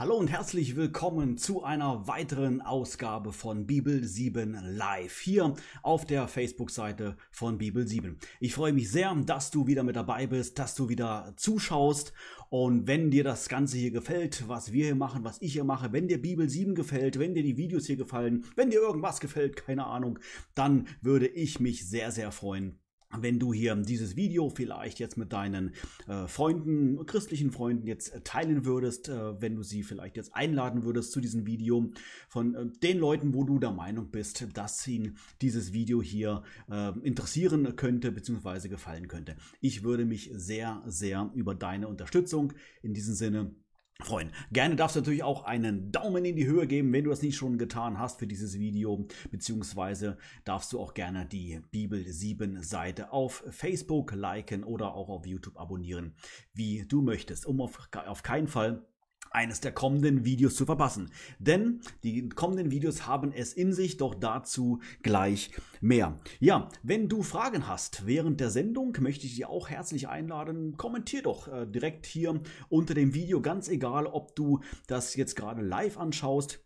Hallo 0.00 0.16
und 0.16 0.28
herzlich 0.28 0.76
willkommen 0.76 1.36
zu 1.36 1.62
einer 1.62 2.08
weiteren 2.08 2.62
Ausgabe 2.62 3.34
von 3.34 3.66
Bibel 3.66 4.02
7 4.02 4.56
Live 4.62 5.20
hier 5.20 5.52
auf 5.82 6.06
der 6.06 6.26
Facebook-Seite 6.26 7.18
von 7.30 7.58
Bibel 7.58 7.86
7. 7.86 8.18
Ich 8.40 8.54
freue 8.54 8.72
mich 8.72 8.90
sehr, 8.90 9.14
dass 9.14 9.50
du 9.50 9.66
wieder 9.66 9.82
mit 9.82 9.96
dabei 9.96 10.26
bist, 10.26 10.58
dass 10.58 10.74
du 10.74 10.88
wieder 10.88 11.34
zuschaust 11.36 12.14
und 12.48 12.86
wenn 12.86 13.10
dir 13.10 13.24
das 13.24 13.50
Ganze 13.50 13.76
hier 13.76 13.90
gefällt, 13.90 14.48
was 14.48 14.72
wir 14.72 14.86
hier 14.86 14.94
machen, 14.94 15.22
was 15.22 15.42
ich 15.42 15.52
hier 15.52 15.64
mache, 15.64 15.92
wenn 15.92 16.08
dir 16.08 16.22
Bibel 16.22 16.48
7 16.48 16.74
gefällt, 16.74 17.18
wenn 17.18 17.34
dir 17.34 17.42
die 17.42 17.58
Videos 17.58 17.84
hier 17.84 17.98
gefallen, 17.98 18.46
wenn 18.56 18.70
dir 18.70 18.80
irgendwas 18.80 19.20
gefällt, 19.20 19.54
keine 19.54 19.84
Ahnung, 19.84 20.18
dann 20.54 20.88
würde 21.02 21.28
ich 21.28 21.60
mich 21.60 21.86
sehr, 21.86 22.10
sehr 22.10 22.32
freuen, 22.32 22.78
wenn 23.18 23.38
du 23.38 23.52
hier 23.52 23.74
dieses 23.76 24.16
Video 24.16 24.48
vielleicht 24.50 24.98
jetzt 24.98 25.16
mit 25.16 25.32
deinen 25.32 25.74
äh, 26.06 26.26
Freunden, 26.26 27.04
christlichen 27.06 27.50
Freunden 27.50 27.86
jetzt 27.86 28.14
äh, 28.14 28.20
teilen 28.20 28.64
würdest, 28.64 29.08
äh, 29.08 29.40
wenn 29.40 29.56
du 29.56 29.62
sie 29.62 29.82
vielleicht 29.82 30.16
jetzt 30.16 30.34
einladen 30.34 30.84
würdest 30.84 31.12
zu 31.12 31.20
diesem 31.20 31.46
Video 31.46 31.90
von 32.28 32.54
äh, 32.54 32.66
den 32.82 32.98
Leuten, 32.98 33.34
wo 33.34 33.44
du 33.44 33.58
der 33.58 33.72
Meinung 33.72 34.10
bist, 34.10 34.46
dass 34.54 34.86
ihnen 34.86 35.18
dieses 35.42 35.72
Video 35.72 36.02
hier 36.02 36.42
äh, 36.70 36.92
interessieren 37.00 37.76
könnte 37.76 38.12
bzw. 38.12 38.68
gefallen 38.68 39.08
könnte. 39.08 39.36
Ich 39.60 39.82
würde 39.82 40.04
mich 40.04 40.30
sehr, 40.32 40.82
sehr 40.86 41.30
über 41.34 41.54
deine 41.54 41.88
Unterstützung 41.88 42.52
in 42.82 42.94
diesem 42.94 43.14
Sinne 43.14 43.54
freuen. 44.02 44.30
Gerne 44.52 44.76
darfst 44.76 44.96
du 44.96 45.00
natürlich 45.00 45.22
auch 45.22 45.44
einen 45.44 45.92
Daumen 45.92 46.24
in 46.24 46.36
die 46.36 46.46
Höhe 46.46 46.66
geben, 46.66 46.92
wenn 46.92 47.04
du 47.04 47.10
das 47.10 47.22
nicht 47.22 47.36
schon 47.36 47.58
getan 47.58 47.98
hast 47.98 48.18
für 48.18 48.26
dieses 48.26 48.58
Video, 48.58 49.06
beziehungsweise 49.30 50.18
darfst 50.44 50.72
du 50.72 50.80
auch 50.80 50.94
gerne 50.94 51.26
die 51.26 51.60
Bibel 51.70 52.06
7 52.06 52.62
Seite 52.62 53.12
auf 53.12 53.44
Facebook 53.50 54.12
liken 54.12 54.64
oder 54.64 54.94
auch 54.94 55.08
auf 55.08 55.26
YouTube 55.26 55.58
abonnieren, 55.58 56.14
wie 56.52 56.84
du 56.86 57.02
möchtest, 57.02 57.46
um 57.46 57.60
auf, 57.60 57.88
auf 58.06 58.22
keinen 58.22 58.48
Fall 58.48 58.86
eines 59.30 59.60
der 59.60 59.72
kommenden 59.72 60.24
Videos 60.24 60.56
zu 60.56 60.66
verpassen. 60.66 61.10
Denn 61.38 61.80
die 62.02 62.28
kommenden 62.28 62.70
Videos 62.70 63.06
haben 63.06 63.32
es 63.32 63.52
in 63.52 63.72
sich, 63.72 63.96
doch 63.96 64.14
dazu 64.14 64.80
gleich 65.02 65.52
mehr. 65.80 66.18
Ja, 66.40 66.68
wenn 66.82 67.08
du 67.08 67.22
Fragen 67.22 67.68
hast 67.68 68.06
während 68.06 68.40
der 68.40 68.50
Sendung, 68.50 68.96
möchte 69.00 69.26
ich 69.26 69.36
dich 69.36 69.46
auch 69.46 69.68
herzlich 69.68 70.08
einladen. 70.08 70.76
Kommentier 70.76 71.22
doch 71.22 71.48
äh, 71.48 71.66
direkt 71.66 72.06
hier 72.06 72.40
unter 72.68 72.94
dem 72.94 73.14
Video, 73.14 73.40
ganz 73.40 73.68
egal, 73.68 74.06
ob 74.06 74.34
du 74.34 74.60
das 74.86 75.14
jetzt 75.14 75.36
gerade 75.36 75.62
live 75.62 75.96
anschaust 75.96 76.60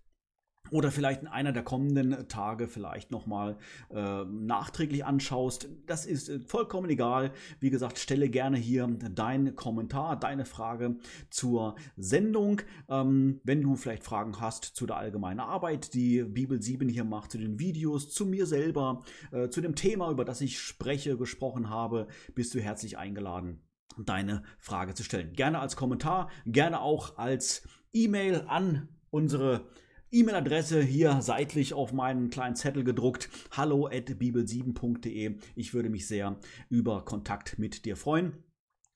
oder 0.75 0.91
vielleicht 0.91 1.23
in 1.23 1.29
einer 1.29 1.53
der 1.53 1.62
kommenden 1.62 2.26
Tage 2.26 2.67
vielleicht 2.67 3.12
nochmal 3.12 3.56
äh, 3.91 4.25
nachträglich 4.25 5.05
anschaust. 5.05 5.69
Das 5.87 6.05
ist 6.05 6.29
äh, 6.29 6.41
vollkommen 6.41 6.91
egal. 6.91 7.31
Wie 7.61 7.71
gesagt, 7.71 7.97
stelle 7.97 8.29
gerne 8.29 8.56
hier 8.56 8.88
deinen 8.88 9.55
Kommentar, 9.55 10.19
deine 10.19 10.44
Frage 10.44 10.97
zur 11.31 11.76
Sendung. 11.97 12.61
Ähm, 12.88 13.41
wenn 13.44 13.62
du 13.62 13.76
vielleicht 13.76 14.03
Fragen 14.03 14.41
hast 14.41 14.65
zu 14.65 14.85
der 14.85 14.97
allgemeinen 14.97 15.38
Arbeit, 15.38 15.94
die 15.94 16.25
Bibel 16.25 16.61
7 16.61 16.88
hier 16.88 17.05
macht, 17.05 17.31
zu 17.31 17.38
den 17.38 17.61
Videos, 17.61 18.12
zu 18.12 18.27
mir 18.27 18.44
selber, 18.44 19.05
äh, 19.31 19.50
zu 19.50 19.61
dem 19.61 19.77
Thema, 19.77 20.11
über 20.11 20.25
das 20.25 20.41
ich 20.41 20.59
spreche, 20.59 21.17
gesprochen 21.17 21.70
habe, 21.70 22.09
bist 22.35 22.53
du 22.53 22.61
herzlich 22.61 22.99
eingeladen 22.99 23.61
deine 23.97 24.43
Frage 24.59 24.94
zu 24.94 25.05
stellen. 25.05 25.35
Gerne 25.35 25.61
als 25.61 25.77
Kommentar, 25.77 26.31
gerne 26.47 26.81
auch 26.81 27.17
als 27.17 27.62
E-Mail 27.93 28.47
an 28.49 28.88
unsere 29.11 29.69
E-Mail-Adresse 30.15 30.81
hier 30.81 31.21
seitlich 31.23 31.75
auf 31.75 31.93
meinen 31.93 32.31
kleinen 32.31 32.55
Zettel 32.55 32.85
gedruckt. 32.85 33.29
Hallo 33.51 33.89
at 33.89 34.11
bibel7.de. 34.11 35.39
Ich 35.57 35.75
würde 35.75 35.91
mich 35.91 36.07
sehr 36.07 36.37
über 36.69 37.05
Kontakt 37.05 37.59
mit 37.59 37.85
dir 37.85 37.97
freuen. 37.97 38.33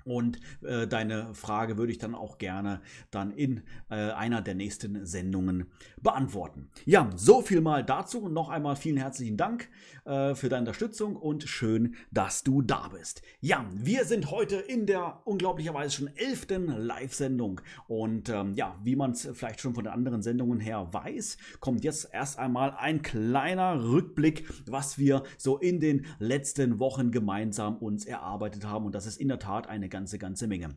Und 0.08 0.40
äh, 0.62 0.87
deine 0.87 1.34
Frage 1.34 1.76
würde 1.76 1.93
ich 1.93 1.99
dann 1.99 2.14
auch 2.14 2.38
gerne 2.38 2.81
dann 3.10 3.31
in 3.31 3.62
äh, 3.90 3.94
einer 3.94 4.43
der 4.43 4.55
nächsten 4.55 5.05
Sendungen 5.05 5.66
beantworten. 6.00 6.69
Ja, 6.84 7.10
so 7.16 7.43
viel 7.43 7.60
mal 7.60 7.84
dazu 7.84 8.28
noch 8.28 8.49
einmal 8.49 8.76
vielen 8.76 8.96
herzlichen 8.96 9.37
Dank 9.37 9.69
äh, 10.05 10.34
für 10.34 10.49
deine 10.49 10.62
Unterstützung 10.62 11.16
und 11.16 11.44
schön, 11.44 11.96
dass 12.10 12.44
du 12.44 12.62
da 12.62 12.88
bist. 12.88 13.22
Ja, 13.40 13.66
wir 13.75 14.05
sind 14.05 14.31
heute 14.31 14.56
in 14.56 14.87
der 14.87 15.22
unglaublicherweise 15.25 15.90
schon 15.90 16.16
elften 16.16 16.66
Live-Sendung 16.66 17.60
und 17.87 18.28
ähm, 18.28 18.55
ja, 18.55 18.78
wie 18.82 18.96
man 18.96 19.10
es 19.10 19.28
vielleicht 19.32 19.60
schon 19.60 19.75
von 19.75 19.84
den 19.84 19.93
anderen 19.93 20.22
Sendungen 20.22 20.60
her 20.60 20.88
weiß, 20.93 21.37
kommt 21.60 21.84
jetzt 21.84 22.10
erst 22.12 22.38
einmal 22.38 22.75
ein 22.78 23.02
kleiner 23.02 23.82
Rückblick, 23.82 24.49
was 24.66 24.99
wir 24.99 25.22
so 25.37 25.58
in 25.58 25.81
den 25.81 26.06
letzten 26.19 26.78
Wochen 26.78 27.10
gemeinsam 27.10 27.76
uns 27.76 28.05
erarbeitet 28.05 28.64
haben 28.64 28.87
und 28.87 28.94
das 28.94 29.06
ist 29.06 29.20
in 29.20 29.28
der 29.28 29.38
Tat 29.38 29.69
eine 29.69 29.88
ganz 29.88 29.97
ganze, 29.98 30.18
ganze 30.18 30.46
Menge. 30.46 30.76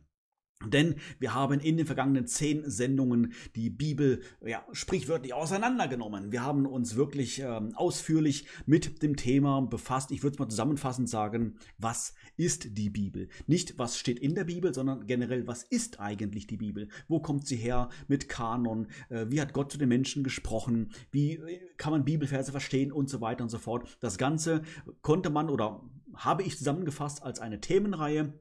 Denn 0.65 0.95
wir 1.19 1.33
haben 1.33 1.59
in 1.59 1.77
den 1.77 1.85
vergangenen 1.85 2.27
zehn 2.27 2.69
Sendungen 2.69 3.33
die 3.55 3.69
Bibel 3.69 4.21
ja, 4.45 4.63
sprichwörtlich 4.71 5.33
auseinandergenommen. 5.33 6.31
Wir 6.31 6.43
haben 6.43 6.65
uns 6.65 6.95
wirklich 6.95 7.39
ähm, 7.39 7.73
ausführlich 7.75 8.45
mit 8.65 9.01
dem 9.01 9.15
Thema 9.15 9.61
befasst. 9.61 10.11
Ich 10.11 10.21
würde 10.21 10.35
es 10.35 10.39
mal 10.39 10.49
zusammenfassend 10.49 11.09
sagen, 11.09 11.57
was 11.77 12.13
ist 12.37 12.77
die 12.77 12.89
Bibel? 12.89 13.27
Nicht, 13.47 13.79
was 13.79 13.97
steht 13.97 14.19
in 14.19 14.35
der 14.35 14.43
Bibel, 14.43 14.73
sondern 14.73 15.07
generell, 15.07 15.47
was 15.47 15.63
ist 15.63 15.99
eigentlich 15.99 16.45
die 16.45 16.57
Bibel? 16.57 16.89
Wo 17.07 17.19
kommt 17.19 17.47
sie 17.47 17.57
her 17.57 17.89
mit 18.07 18.29
Kanon? 18.29 18.87
Äh, 19.09 19.25
wie 19.29 19.41
hat 19.41 19.53
Gott 19.53 19.71
zu 19.71 19.77
den 19.77 19.89
Menschen 19.89 20.23
gesprochen? 20.23 20.91
Wie 21.11 21.33
äh, 21.37 21.59
kann 21.77 21.91
man 21.91 22.05
Bibelverse 22.05 22.51
verstehen 22.51 22.91
und 22.91 23.09
so 23.09 23.19
weiter 23.19 23.43
und 23.43 23.49
so 23.49 23.57
fort? 23.57 23.97
Das 23.99 24.17
Ganze 24.17 24.61
konnte 25.01 25.31
man 25.31 25.49
oder 25.49 25.83
habe 26.13 26.43
ich 26.43 26.57
zusammengefasst 26.57 27.23
als 27.23 27.39
eine 27.39 27.61
Themenreihe 27.61 28.33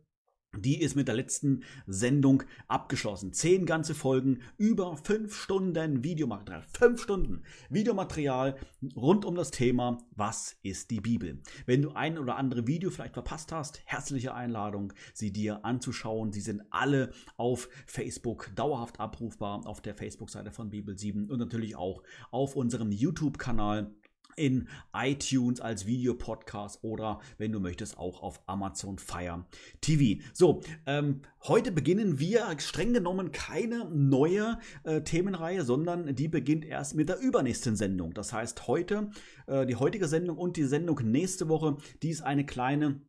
die 0.56 0.80
ist 0.80 0.96
mit 0.96 1.08
der 1.08 1.14
letzten 1.14 1.62
Sendung 1.86 2.42
abgeschlossen. 2.66 3.32
Zehn 3.32 3.66
ganze 3.66 3.94
Folgen, 3.94 4.40
über 4.58 4.96
fünf 4.96 5.34
Stunden 5.34 6.02
Videomaterial. 6.02 6.64
Fünf 6.72 7.02
Stunden 7.02 7.42
Videomaterial 7.68 8.56
rund 8.96 9.24
um 9.24 9.34
das 9.36 9.50
Thema, 9.50 9.98
was 10.16 10.56
ist 10.62 10.90
die 10.90 11.00
Bibel? 11.00 11.40
Wenn 11.66 11.82
du 11.82 11.92
ein 11.92 12.18
oder 12.18 12.36
andere 12.36 12.66
Video 12.66 12.90
vielleicht 12.90 13.14
verpasst 13.14 13.52
hast, 13.52 13.80
herzliche 13.84 14.34
Einladung, 14.34 14.92
sie 15.14 15.32
dir 15.32 15.64
anzuschauen. 15.64 16.32
Sie 16.32 16.40
sind 16.40 16.62
alle 16.70 17.12
auf 17.36 17.68
Facebook 17.86 18.50
dauerhaft 18.56 18.98
abrufbar, 18.98 19.66
auf 19.66 19.80
der 19.80 19.94
Facebook-Seite 19.94 20.50
von 20.50 20.70
Bibel 20.70 20.98
7 20.98 21.30
und 21.30 21.38
natürlich 21.38 21.76
auch 21.76 22.02
auf 22.30 22.56
unserem 22.56 22.90
YouTube-Kanal 22.90 23.94
in 24.40 24.68
iTunes 24.94 25.60
als 25.60 25.86
Videopodcast 25.86 26.82
oder 26.82 27.20
wenn 27.38 27.52
du 27.52 27.60
möchtest 27.60 27.98
auch 27.98 28.22
auf 28.22 28.40
Amazon 28.46 28.98
Fire 28.98 29.44
TV. 29.80 30.22
So, 30.32 30.62
ähm, 30.86 31.20
heute 31.42 31.70
beginnen 31.72 32.18
wir 32.18 32.46
streng 32.58 32.94
genommen 32.94 33.32
keine 33.32 33.84
neue 33.90 34.58
äh, 34.84 35.02
Themenreihe, 35.02 35.62
sondern 35.64 36.14
die 36.14 36.28
beginnt 36.28 36.64
erst 36.64 36.94
mit 36.94 37.08
der 37.08 37.18
übernächsten 37.20 37.76
Sendung. 37.76 38.14
Das 38.14 38.32
heißt, 38.32 38.66
heute, 38.66 39.10
äh, 39.46 39.66
die 39.66 39.76
heutige 39.76 40.08
Sendung 40.08 40.38
und 40.38 40.56
die 40.56 40.64
Sendung 40.64 40.98
nächste 41.04 41.48
Woche, 41.48 41.76
die 42.02 42.10
ist 42.10 42.22
eine 42.22 42.46
kleine 42.46 43.02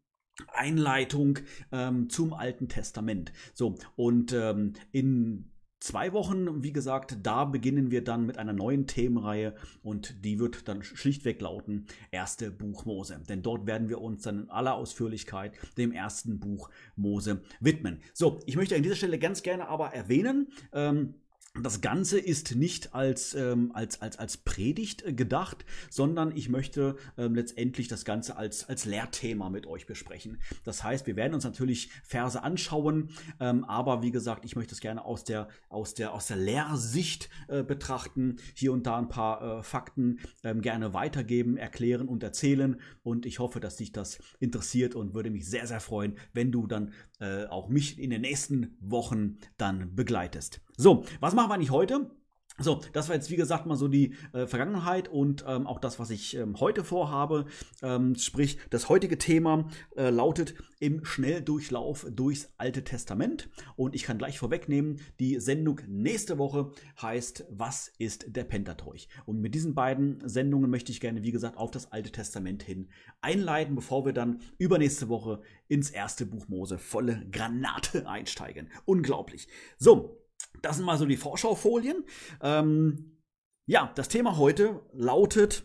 Einleitung 0.48 1.40
ähm, 1.72 2.10
zum 2.10 2.34
Alten 2.34 2.68
Testament. 2.68 3.32
So, 3.54 3.76
und 3.96 4.34
ähm, 4.34 4.74
in 4.92 5.51
zwei 5.82 6.14
Wochen, 6.14 6.64
wie 6.64 6.72
gesagt, 6.72 7.18
da 7.24 7.44
beginnen 7.44 7.92
wir 7.92 8.04
dann 8.04 8.26
mit 8.26 8.38
einer 8.38 8.54
neuen 8.54 8.88
Themenreihe 8.88 9.56
und 9.84 10.24
die 10.24 10.40
wird 10.40 10.68
dann 10.68 10.84
schlichtweg 10.84 11.42
lauten 11.42 11.88
Erste 12.12 12.52
Buch 12.52 12.86
Mose. 12.86 13.20
Denn 13.28 13.42
dort 13.42 13.66
werden 13.66 13.90
wir 13.90 14.00
uns 14.00 14.24
dann 14.24 14.44
in 14.44 14.50
aller 14.50 14.76
Ausführlichkeit 14.76 15.54
dem 15.78 15.92
ersten 15.92 16.40
Buch 16.40 16.70
Mose 16.96 17.42
widmen. 17.60 18.00
So, 18.14 18.40
ich 18.46 18.56
möchte 18.56 18.76
an 18.76 18.84
dieser 18.84 18.96
Stelle 18.96 19.20
ganz 19.20 19.42
gerne 19.44 19.68
aber 19.68 19.94
erwähnen, 19.94 20.48
ähm, 20.72 21.16
das 21.60 21.82
Ganze 21.82 22.18
ist 22.18 22.56
nicht 22.56 22.96
als, 22.96 23.34
ähm, 23.34 23.72
als, 23.74 24.02
als, 24.02 24.18
als 24.18 24.38
Predigt 24.38 25.04
äh, 25.06 25.12
gedacht, 25.12 25.66
sondern 25.90 26.36
ich 26.36 26.48
möchte 26.48 26.96
ähm, 27.18 27.36
letztendlich 27.36 27.90
das 27.90 28.06
Ganze 28.06 28.38
als, 28.38 28.70
als 28.70 28.86
Lehrthema 28.86 29.50
mit 29.50 29.68
euch 29.68 29.86
besprechen. 29.86 30.40
Das 30.64 30.82
heißt, 30.84 31.08
wir 31.08 31.18
werden 31.18 31.34
uns 31.34 31.44
natürlich 31.44 31.90
Verse 32.04 32.42
anschauen, 32.42 33.10
ähm, 33.42 33.66
aber 33.66 34.02
wie 34.02 34.12
gesagt, 34.12 34.46
ich 34.46 34.56
möchte 34.56 34.74
es 34.74 34.80
gerne 34.80 35.04
aus 35.04 35.26
der, 35.26 35.50
aus 35.68 35.94
der, 35.94 36.14
aus 36.14 36.28
der 36.28 36.38
Lehrsicht 36.38 37.30
äh, 37.50 37.64
betrachten, 37.64 38.38
hier 38.56 38.72
und 38.72 38.88
da 38.88 38.98
ein 38.98 39.10
paar 39.10 39.60
äh, 39.60 39.64
Fakten 39.64 40.20
ähm, 40.44 40.62
gerne 40.62 40.94
weitergeben, 40.94 41.58
erklären 41.58 42.08
und 42.08 42.24
erzählen. 42.24 42.80
Und 43.04 43.26
ich 43.26 43.40
hoffe, 43.40 43.60
dass 43.60 43.76
dich 43.76 43.92
das 43.92 44.20
interessiert 44.40 44.96
und 44.96 45.14
würde 45.14 45.30
mich 45.30 45.50
sehr, 45.50 45.68
sehr 45.68 45.82
freuen, 45.82 46.18
wenn 46.32 46.54
du 46.54 46.66
dann 46.66 46.94
äh, 47.20 47.46
auch 47.48 47.68
mich 47.68 48.00
in 48.00 48.10
den 48.10 48.22
nächsten 48.22 48.78
Wochen 48.80 49.38
dann 49.58 49.94
begleitest. 49.96 50.62
So, 50.82 51.04
was 51.20 51.36
machen 51.36 51.52
wir 51.52 51.54
eigentlich 51.54 51.70
heute? 51.70 52.10
So, 52.58 52.82
das 52.94 53.08
war 53.08 53.16
jetzt 53.16 53.30
wie 53.30 53.36
gesagt 53.36 53.66
mal 53.66 53.76
so 53.76 53.88
die 53.88 54.14
äh, 54.34 54.46
Vergangenheit 54.46 55.08
und 55.08 55.46
ähm, 55.48 55.66
auch 55.68 55.80
das, 55.80 56.00
was 56.00 56.10
ich 56.10 56.36
ähm, 56.36 56.60
heute 56.60 56.84
vorhabe. 56.84 57.46
Ähm, 57.84 58.16
sprich, 58.16 58.58
das 58.72 58.90
heutige 58.90 59.18
Thema 59.20 59.70
äh, 59.96 60.10
lautet 60.10 60.56
im 60.80 61.06
Schnelldurchlauf 61.06 62.08
durchs 62.10 62.50
Alte 62.58 62.84
Testament. 62.84 63.50
Und 63.76 63.96
ich 63.96 64.04
kann 64.04 64.18
gleich 64.18 64.40
vorwegnehmen, 64.40 65.00
die 65.20 65.40
Sendung 65.40 65.82
nächste 65.88 66.40
Woche 66.40 66.72
heißt 67.00 67.46
Was 67.52 67.92
ist 68.00 68.36
der 68.36 68.44
Pentateuch? 68.44 69.08
Und 69.26 69.40
mit 69.40 69.54
diesen 69.54 69.76
beiden 69.76 70.28
Sendungen 70.28 70.70
möchte 70.70 70.92
ich 70.92 71.00
gerne, 71.00 71.22
wie 71.24 71.32
gesagt, 71.32 71.58
auf 71.58 71.70
das 71.70 71.92
Alte 71.92 72.12
Testament 72.12 72.64
hin 72.64 72.90
einleiten, 73.22 73.76
bevor 73.76 74.04
wir 74.06 74.14
dann 74.14 74.40
übernächste 74.58 75.10
Woche 75.10 75.42
ins 75.68 75.92
erste 75.92 76.26
Buch 76.26 76.48
Mose 76.48 76.80
volle 76.80 77.26
Granate 77.32 78.08
einsteigen. 78.08 78.70
Unglaublich. 78.86 79.48
So, 79.78 80.21
das 80.62 80.78
sind 80.78 80.86
mal 80.86 80.98
so 80.98 81.06
die 81.06 81.18
Vorschaufolien. 81.18 82.04
Ähm, 82.42 83.18
ja, 83.66 83.92
das 83.96 84.08
Thema 84.08 84.38
heute 84.38 84.82
lautet 84.94 85.64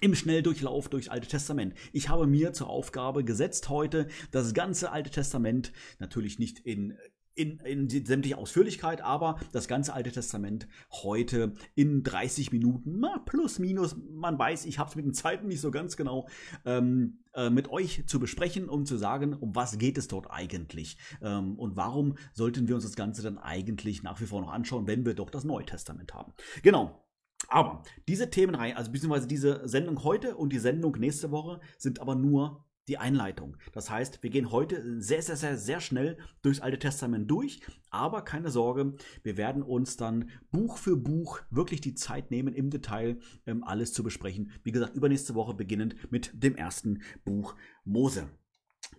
im 0.00 0.14
Schnelldurchlauf 0.14 0.88
durchs 0.88 1.08
Alte 1.08 1.28
Testament. 1.28 1.74
Ich 1.92 2.08
habe 2.08 2.26
mir 2.26 2.52
zur 2.52 2.68
Aufgabe 2.68 3.24
gesetzt, 3.24 3.68
heute 3.68 4.08
das 4.30 4.52
ganze 4.52 4.90
Alte 4.90 5.10
Testament, 5.10 5.72
natürlich 5.98 6.38
nicht 6.38 6.58
in 6.60 6.98
in, 7.36 7.60
in 7.60 7.88
sämtliche 7.88 8.38
Ausführlichkeit, 8.38 9.02
aber 9.02 9.38
das 9.52 9.68
ganze 9.68 9.92
Alte 9.92 10.10
Testament 10.10 10.66
heute 10.90 11.52
in 11.74 12.02
30 12.02 12.50
Minuten, 12.50 13.04
plus 13.26 13.58
minus, 13.58 13.94
man 14.10 14.38
weiß, 14.38 14.64
ich 14.64 14.78
habe 14.78 14.90
es 14.90 14.96
mit 14.96 15.04
den 15.04 15.14
Zeiten 15.14 15.46
nicht 15.46 15.60
so 15.60 15.70
ganz 15.70 15.96
genau, 15.96 16.26
ähm, 16.64 17.18
äh, 17.34 17.50
mit 17.50 17.68
euch 17.68 18.04
zu 18.06 18.18
besprechen, 18.18 18.68
um 18.68 18.86
zu 18.86 18.96
sagen, 18.96 19.34
um 19.34 19.54
was 19.54 19.78
geht 19.78 19.98
es 19.98 20.08
dort 20.08 20.30
eigentlich 20.30 20.96
ähm, 21.20 21.58
und 21.58 21.76
warum 21.76 22.16
sollten 22.32 22.66
wir 22.68 22.74
uns 22.74 22.84
das 22.84 22.96
Ganze 22.96 23.22
dann 23.22 23.38
eigentlich 23.38 24.02
nach 24.02 24.20
wie 24.20 24.26
vor 24.26 24.40
noch 24.40 24.52
anschauen, 24.52 24.86
wenn 24.86 25.04
wir 25.04 25.14
doch 25.14 25.30
das 25.30 25.44
Neue 25.44 25.66
Testament 25.66 26.14
haben. 26.14 26.32
Genau. 26.62 27.02
Aber 27.48 27.82
diese 28.08 28.30
Themenreihe, 28.30 28.76
also 28.76 28.90
beziehungsweise 28.90 29.28
diese 29.28 29.68
Sendung 29.68 30.02
heute 30.02 30.36
und 30.36 30.52
die 30.52 30.58
Sendung 30.58 30.96
nächste 30.98 31.30
Woche 31.30 31.60
sind 31.76 32.00
aber 32.00 32.14
nur 32.14 32.65
die 32.88 32.98
Einleitung. 32.98 33.56
Das 33.72 33.90
heißt, 33.90 34.22
wir 34.22 34.30
gehen 34.30 34.50
heute 34.50 35.00
sehr, 35.00 35.22
sehr, 35.22 35.36
sehr, 35.36 35.56
sehr 35.56 35.80
schnell 35.80 36.18
durchs 36.42 36.60
Alte 36.60 36.78
Testament 36.78 37.30
durch, 37.30 37.60
aber 37.90 38.22
keine 38.22 38.50
Sorge, 38.50 38.94
wir 39.22 39.36
werden 39.36 39.62
uns 39.62 39.96
dann 39.96 40.30
Buch 40.50 40.78
für 40.78 40.96
Buch 40.96 41.40
wirklich 41.50 41.80
die 41.80 41.94
Zeit 41.94 42.30
nehmen, 42.30 42.54
im 42.54 42.70
Detail 42.70 43.18
ähm, 43.46 43.64
alles 43.64 43.92
zu 43.92 44.02
besprechen. 44.02 44.52
Wie 44.62 44.72
gesagt, 44.72 44.94
übernächste 44.94 45.34
Woche 45.34 45.54
beginnend 45.54 46.10
mit 46.10 46.30
dem 46.34 46.54
ersten 46.54 47.02
Buch 47.24 47.56
Mose. 47.84 48.28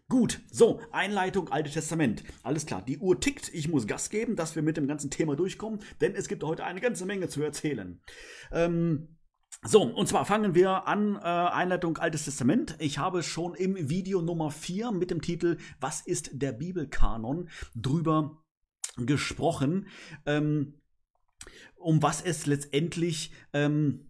Gut, 0.10 0.42
so, 0.50 0.80
Einleitung, 0.92 1.50
Alte 1.50 1.70
Testament. 1.70 2.24
Alles 2.44 2.66
klar, 2.66 2.82
die 2.82 2.98
Uhr 2.98 3.20
tickt, 3.20 3.54
ich 3.54 3.68
muss 3.68 3.88
Gas 3.88 4.10
geben, 4.10 4.36
dass 4.38 4.56
wir 4.56 4.64
mit 4.64 4.78
dem 4.78 4.88
ganzen 4.88 5.10
Thema 5.10 5.36
durchkommen, 5.36 5.82
denn 6.00 6.16
es 6.16 6.30
gibt 6.30 6.44
heute 6.44 6.64
eine 6.64 6.80
ganze 6.80 7.06
Menge 7.06 7.28
zu 7.28 7.42
erzählen. 7.42 8.02
Ähm, 8.52 9.18
so, 9.64 9.82
und 9.82 10.08
zwar 10.08 10.26
fangen 10.26 10.56
wir 10.56 10.88
an, 10.88 11.16
äh, 11.16 11.20
Einleitung 11.20 11.98
Altes 11.98 12.26
Testament. 12.26 12.76
Ich 12.80 13.00
habe 13.00 13.24
schon 13.24 13.56
im 13.56 13.90
Video 13.90 14.22
Nummer 14.22 14.52
4 14.52 14.92
mit 14.92 15.12
dem 15.12 15.22
Titel 15.22 15.58
Was 15.80 16.02
ist 16.02 16.30
der 16.34 16.52
Bibelkanon 16.52 17.50
drüber 17.76 18.44
gesprochen, 18.98 19.88
ähm, 20.26 20.76
um 21.76 22.02
was 22.02 22.22
es 22.22 22.46
letztendlich 22.46 23.32
ähm, 23.54 24.02
äh, 24.02 24.07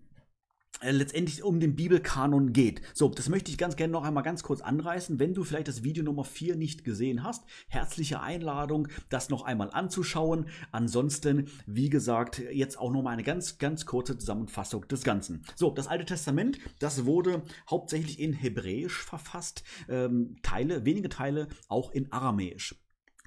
letztendlich 0.82 1.44
um 1.44 1.60
den 1.60 1.76
Bibelkanon 1.76 2.54
geht. 2.54 2.82
So, 2.94 3.10
das 3.10 3.30
möchte 3.30 3.52
ich 3.52 3.58
ganz 3.58 3.76
gerne 3.76 3.94
noch 3.94 4.04
einmal 4.04 4.24
ganz 4.24 4.44
kurz 4.44 4.62
anreißen. 4.62 5.20
Wenn 5.20 5.34
du 5.34 5.44
vielleicht 5.44 5.68
das 5.68 5.84
Video 5.84 6.04
Nummer 6.04 6.24
4 6.24 6.56
nicht 6.56 6.84
gesehen 6.84 7.24
hast, 7.24 7.44
herzliche 7.68 8.22
Einladung, 8.22 8.88
das 9.10 9.30
noch 9.30 9.44
einmal 9.44 9.72
anzuschauen. 9.72 10.48
Ansonsten, 10.72 11.48
wie 11.66 11.90
gesagt, 11.90 12.40
jetzt 12.52 12.80
auch 12.80 12.92
noch 12.92 13.02
mal 13.02 13.12
eine 13.12 13.24
ganz, 13.24 13.58
ganz 13.58 13.86
kurze 13.86 14.18
Zusammenfassung 14.18 14.88
des 14.88 15.04
Ganzen. 15.04 15.44
So, 15.56 15.72
das 15.72 15.88
Alte 15.88 16.06
Testament, 16.06 16.60
das 16.80 17.06
wurde 17.06 17.44
hauptsächlich 17.70 18.20
in 18.20 18.34
Hebräisch 18.34 19.04
verfasst, 19.04 19.64
ähm, 19.90 20.36
Teile, 20.42 20.86
wenige 20.86 21.10
Teile 21.10 21.48
auch 21.68 21.92
in 21.92 22.12
Aramäisch. 22.12 22.76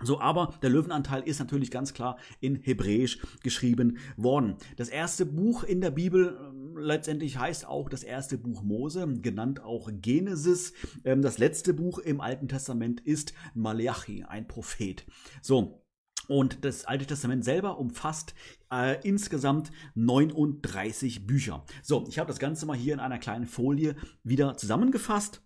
So, 0.03 0.21
aber 0.21 0.55
der 0.63 0.71
Löwenanteil 0.71 1.23
ist 1.23 1.41
natürlich 1.41 1.71
ganz 1.71 1.93
klar 1.93 2.17
in 2.41 2.57
Hebräisch 2.57 3.19
geschrieben 3.43 3.99
worden. 4.17 4.57
Das 4.77 4.89
erste 4.89 5.27
Buch 5.27 5.63
in 5.63 5.81
der 5.81 5.91
Bibel 5.91 6.39
äh, 6.39 6.60
letztendlich 6.77 7.39
heißt 7.39 7.67
auch 7.67 7.89
das 7.89 8.03
erste 8.03 8.39
Buch 8.39 8.63
Mose, 8.63 9.07
genannt 9.21 9.63
auch 9.63 9.91
Genesis. 9.93 10.73
Ähm, 11.05 11.23
das 11.23 11.39
letzte 11.39 11.75
Buch 11.75 11.99
im 11.99 12.21
Alten 12.21 12.49
Testament 12.49 13.01
ist 13.01 13.35
Malachi, 13.55 14.25
ein 14.25 14.49
Prophet. 14.49 15.07
So, 15.43 15.85
und 16.29 16.65
das 16.65 16.85
Alte 16.85 17.07
Testament 17.07 17.45
selber 17.45 17.79
umfasst 17.79 18.35
äh, 18.73 19.01
insgesamt 19.03 19.73
39 19.97 21.27
Bücher. 21.27 21.65
So, 21.83 22.07
ich 22.09 22.19
habe 22.21 22.29
das 22.29 22.39
Ganze 22.39 22.67
mal 22.67 22.77
hier 22.77 22.95
in 22.95 23.01
einer 23.01 23.19
kleinen 23.19 23.47
Folie 23.47 23.97
wieder 24.23 24.57
zusammengefasst. 24.57 25.43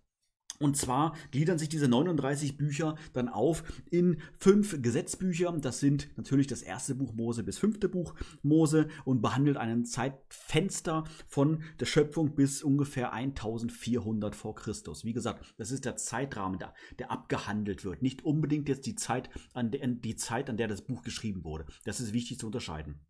Und 0.60 0.76
zwar 0.76 1.16
gliedern 1.32 1.58
sich 1.58 1.68
diese 1.68 1.88
39 1.88 2.56
Bücher 2.56 2.96
dann 3.12 3.28
auf 3.28 3.64
in 3.90 4.20
fünf 4.38 4.80
Gesetzbücher. 4.80 5.52
Das 5.60 5.80
sind 5.80 6.08
natürlich 6.16 6.46
das 6.46 6.62
erste 6.62 6.94
Buch 6.94 7.12
Mose 7.12 7.42
bis 7.42 7.58
fünfte 7.58 7.88
Buch 7.88 8.14
Mose 8.42 8.88
und 9.04 9.20
behandelt 9.20 9.56
einen 9.56 9.84
Zeitfenster 9.84 11.04
von 11.26 11.62
der 11.80 11.86
Schöpfung 11.86 12.34
bis 12.34 12.62
ungefähr 12.62 13.12
1400 13.12 14.36
vor 14.36 14.54
Christus. 14.54 15.04
Wie 15.04 15.12
gesagt, 15.12 15.54
das 15.58 15.72
ist 15.72 15.84
der 15.84 15.96
Zeitrahmen, 15.96 16.58
der, 16.58 16.74
der 16.98 17.10
abgehandelt 17.10 17.84
wird. 17.84 18.02
Nicht 18.02 18.24
unbedingt 18.24 18.68
jetzt 18.68 18.86
die 18.86 18.94
Zeit, 18.94 19.30
an 19.54 19.70
der, 19.70 19.86
die 19.86 20.16
Zeit, 20.16 20.48
an 20.48 20.56
der 20.56 20.68
das 20.68 20.82
Buch 20.82 21.02
geschrieben 21.02 21.44
wurde. 21.44 21.66
Das 21.84 22.00
ist 22.00 22.12
wichtig 22.12 22.38
zu 22.38 22.46
unterscheiden. 22.46 23.00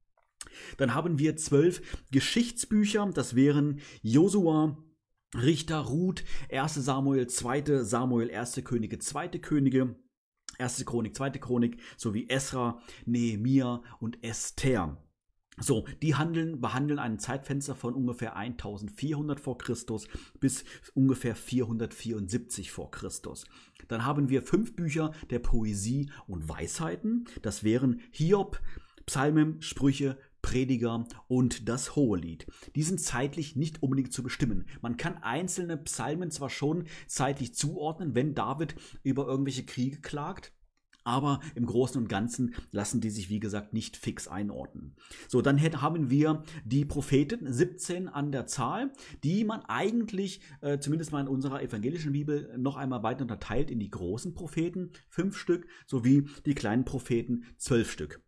Dann 0.76 0.94
haben 0.94 1.18
wir 1.18 1.36
zwölf 1.36 1.82
Geschichtsbücher. 2.10 3.10
Das 3.14 3.34
wären 3.34 3.80
Josua, 4.02 4.76
Richter, 5.34 5.78
Ruth, 5.80 6.24
1. 6.50 6.74
Samuel, 6.74 7.26
2. 7.26 7.82
Samuel, 7.82 8.30
1. 8.30 8.62
Könige, 8.64 8.98
2. 8.98 9.28
Könige, 9.38 9.96
1. 10.58 10.84
Chronik, 10.84 11.16
2. 11.16 11.30
Chronik, 11.30 11.80
sowie 11.96 12.28
Esra, 12.28 12.80
Nehemia 13.04 13.82
und 13.98 14.22
Esther. 14.22 14.96
So, 15.60 15.86
die 16.02 16.16
handeln, 16.16 16.60
behandeln 16.60 16.98
ein 16.98 17.20
Zeitfenster 17.20 17.76
von 17.76 17.94
ungefähr 17.94 18.34
1400 18.36 19.38
vor 19.38 19.56
Christus 19.56 20.08
bis 20.40 20.64
ungefähr 20.94 21.36
474 21.36 22.72
vor 22.72 22.90
Christus. 22.90 23.44
Dann 23.86 24.04
haben 24.04 24.28
wir 24.28 24.42
fünf 24.42 24.74
Bücher 24.74 25.12
der 25.30 25.38
Poesie 25.38 26.10
und 26.26 26.48
Weisheiten. 26.48 27.26
Das 27.42 27.62
wären 27.62 28.00
Hiob, 28.10 28.60
Psalmen, 29.06 29.62
Sprüche, 29.62 30.18
Prediger 30.44 31.06
und 31.26 31.70
das 31.70 31.96
Hohelied. 31.96 32.46
Die 32.76 32.82
sind 32.82 33.00
zeitlich 33.00 33.56
nicht 33.56 33.82
unbedingt 33.82 34.12
zu 34.12 34.22
bestimmen. 34.22 34.66
Man 34.82 34.98
kann 34.98 35.22
einzelne 35.22 35.78
Psalmen 35.78 36.30
zwar 36.30 36.50
schon 36.50 36.84
zeitlich 37.06 37.54
zuordnen, 37.54 38.14
wenn 38.14 38.34
David 38.34 38.74
über 39.02 39.26
irgendwelche 39.26 39.64
Kriege 39.64 40.02
klagt, 40.02 40.52
aber 41.02 41.40
im 41.54 41.64
Großen 41.64 41.98
und 41.98 42.10
Ganzen 42.10 42.54
lassen 42.72 43.00
die 43.00 43.08
sich, 43.08 43.30
wie 43.30 43.40
gesagt, 43.40 43.72
nicht 43.72 43.96
fix 43.96 44.28
einordnen. 44.28 44.94
So, 45.28 45.40
dann 45.40 45.62
haben 45.80 46.10
wir 46.10 46.42
die 46.66 46.84
Propheten, 46.84 47.50
17 47.50 48.08
an 48.08 48.30
der 48.30 48.46
Zahl, 48.46 48.92
die 49.22 49.44
man 49.44 49.62
eigentlich, 49.62 50.42
äh, 50.60 50.78
zumindest 50.78 51.10
mal 51.10 51.22
in 51.22 51.28
unserer 51.28 51.62
evangelischen 51.62 52.12
Bibel, 52.12 52.54
noch 52.58 52.76
einmal 52.76 53.02
weiter 53.02 53.22
unterteilt 53.22 53.70
in 53.70 53.80
die 53.80 53.90
großen 53.90 54.34
Propheten, 54.34 54.92
fünf 55.08 55.38
Stück, 55.38 55.66
sowie 55.86 56.28
die 56.44 56.54
kleinen 56.54 56.84
Propheten, 56.84 57.44
zwölf 57.56 57.90
Stück. 57.90 58.20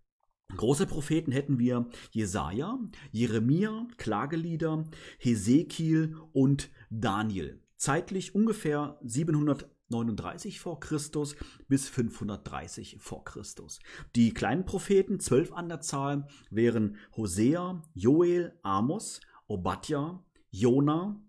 Große 0.56 0.86
Propheten 0.86 1.32
hätten 1.32 1.58
wir 1.58 1.86
Jesaja, 2.12 2.78
Jeremia, 3.12 3.86
Klagelieder, 3.98 4.84
Hesekiel 5.18 6.16
und 6.32 6.70
Daniel. 6.88 7.60
Zeitlich 7.76 8.34
ungefähr 8.34 8.98
739 9.02 10.58
vor 10.60 10.80
Christus 10.80 11.36
bis 11.68 11.90
530 11.90 12.96
vor 13.00 13.24
Christus. 13.24 13.80
Die 14.14 14.32
kleinen 14.32 14.64
Propheten, 14.64 15.20
zwölf 15.20 15.52
an 15.52 15.68
der 15.68 15.82
Zahl, 15.82 16.26
wären 16.50 16.96
Hosea, 17.16 17.82
Joel, 17.92 18.58
Amos, 18.62 19.20
Obadja, 19.48 20.24
Jona, 20.50 21.20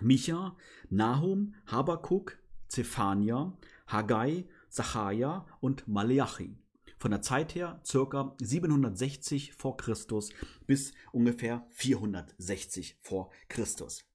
Micha, 0.00 0.56
Nahum, 0.90 1.54
Habakuk, 1.66 2.38
Zephania, 2.68 3.56
Haggai, 3.86 4.46
Zacharia 4.68 5.46
und 5.60 5.88
Maleachi 5.88 6.58
von 7.04 7.10
der 7.10 7.20
Zeit 7.20 7.54
her 7.54 7.82
circa 7.84 8.34
760 8.40 9.52
vor 9.52 9.76
Christus 9.76 10.30
bis 10.66 10.94
ungefähr 11.12 11.66
460 11.72 12.96
vor 13.02 13.30
Christus. 13.50 14.06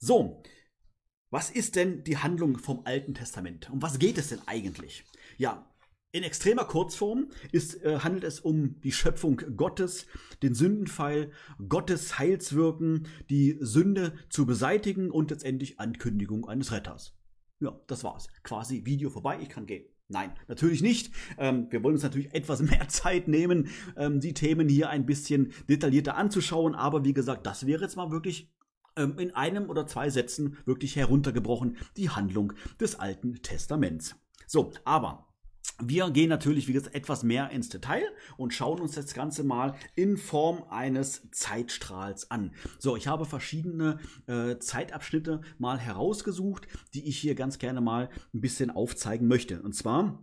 So, 0.00 0.42
was 1.30 1.50
ist 1.50 1.76
denn 1.76 2.02
die 2.02 2.16
Handlung 2.16 2.58
vom 2.58 2.84
Alten 2.84 3.14
Testament? 3.14 3.70
Um 3.70 3.80
was 3.80 4.00
geht 4.00 4.18
es 4.18 4.30
denn 4.30 4.40
eigentlich? 4.46 5.04
Ja, 5.36 5.72
in 6.10 6.24
extremer 6.24 6.64
Kurzform 6.64 7.30
ist, 7.52 7.80
äh, 7.84 8.00
handelt 8.00 8.24
es 8.24 8.40
um 8.40 8.80
die 8.80 8.90
Schöpfung 8.90 9.40
Gottes, 9.54 10.06
den 10.42 10.54
Sündenfall, 10.54 11.30
Gottes 11.68 12.18
Heilswirken, 12.18 13.06
die 13.30 13.56
Sünde 13.60 14.14
zu 14.30 14.46
beseitigen 14.46 15.12
und 15.12 15.30
letztendlich 15.30 15.78
Ankündigung 15.78 16.48
eines 16.48 16.72
Retters. 16.72 17.16
Ja, 17.60 17.80
das 17.86 18.02
war's. 18.02 18.26
Quasi 18.42 18.84
Video 18.84 19.10
vorbei, 19.10 19.38
ich 19.40 19.48
kann 19.48 19.66
gehen. 19.66 19.86
Nein, 20.10 20.32
natürlich 20.48 20.80
nicht. 20.80 21.12
Ähm, 21.36 21.66
wir 21.70 21.82
wollen 21.82 21.94
uns 21.94 22.02
natürlich 22.02 22.34
etwas 22.34 22.62
mehr 22.62 22.88
Zeit 22.88 23.28
nehmen, 23.28 23.68
ähm, 23.96 24.20
die 24.20 24.34
Themen 24.34 24.68
hier 24.68 24.88
ein 24.88 25.04
bisschen 25.04 25.52
detaillierter 25.68 26.16
anzuschauen. 26.16 26.74
Aber 26.74 27.04
wie 27.04 27.12
gesagt, 27.12 27.46
das 27.46 27.66
wäre 27.66 27.82
jetzt 27.82 27.96
mal 27.96 28.10
wirklich 28.10 28.50
ähm, 28.96 29.18
in 29.18 29.34
einem 29.34 29.68
oder 29.68 29.86
zwei 29.86 30.08
Sätzen 30.08 30.56
wirklich 30.64 30.96
heruntergebrochen 30.96 31.76
die 31.96 32.08
Handlung 32.08 32.54
des 32.80 32.98
Alten 32.98 33.42
Testaments. 33.42 34.16
So, 34.46 34.72
aber 34.84 35.27
wir 35.82 36.10
gehen 36.10 36.28
natürlich, 36.28 36.68
wie 36.68 36.72
gesagt, 36.72 36.94
etwas 36.94 37.22
mehr 37.22 37.50
ins 37.50 37.68
Detail 37.68 38.02
und 38.36 38.52
schauen 38.52 38.80
uns 38.80 38.92
das 38.92 39.14
Ganze 39.14 39.44
mal 39.44 39.74
in 39.94 40.16
Form 40.16 40.64
eines 40.70 41.30
Zeitstrahls 41.30 42.30
an. 42.30 42.52
So, 42.78 42.96
ich 42.96 43.06
habe 43.06 43.24
verschiedene 43.24 43.98
äh, 44.26 44.58
Zeitabschnitte 44.58 45.40
mal 45.58 45.78
herausgesucht, 45.78 46.66
die 46.94 47.06
ich 47.08 47.18
hier 47.18 47.34
ganz 47.34 47.58
gerne 47.58 47.80
mal 47.80 48.10
ein 48.34 48.40
bisschen 48.40 48.70
aufzeigen 48.70 49.28
möchte. 49.28 49.62
Und 49.62 49.74
zwar 49.74 50.22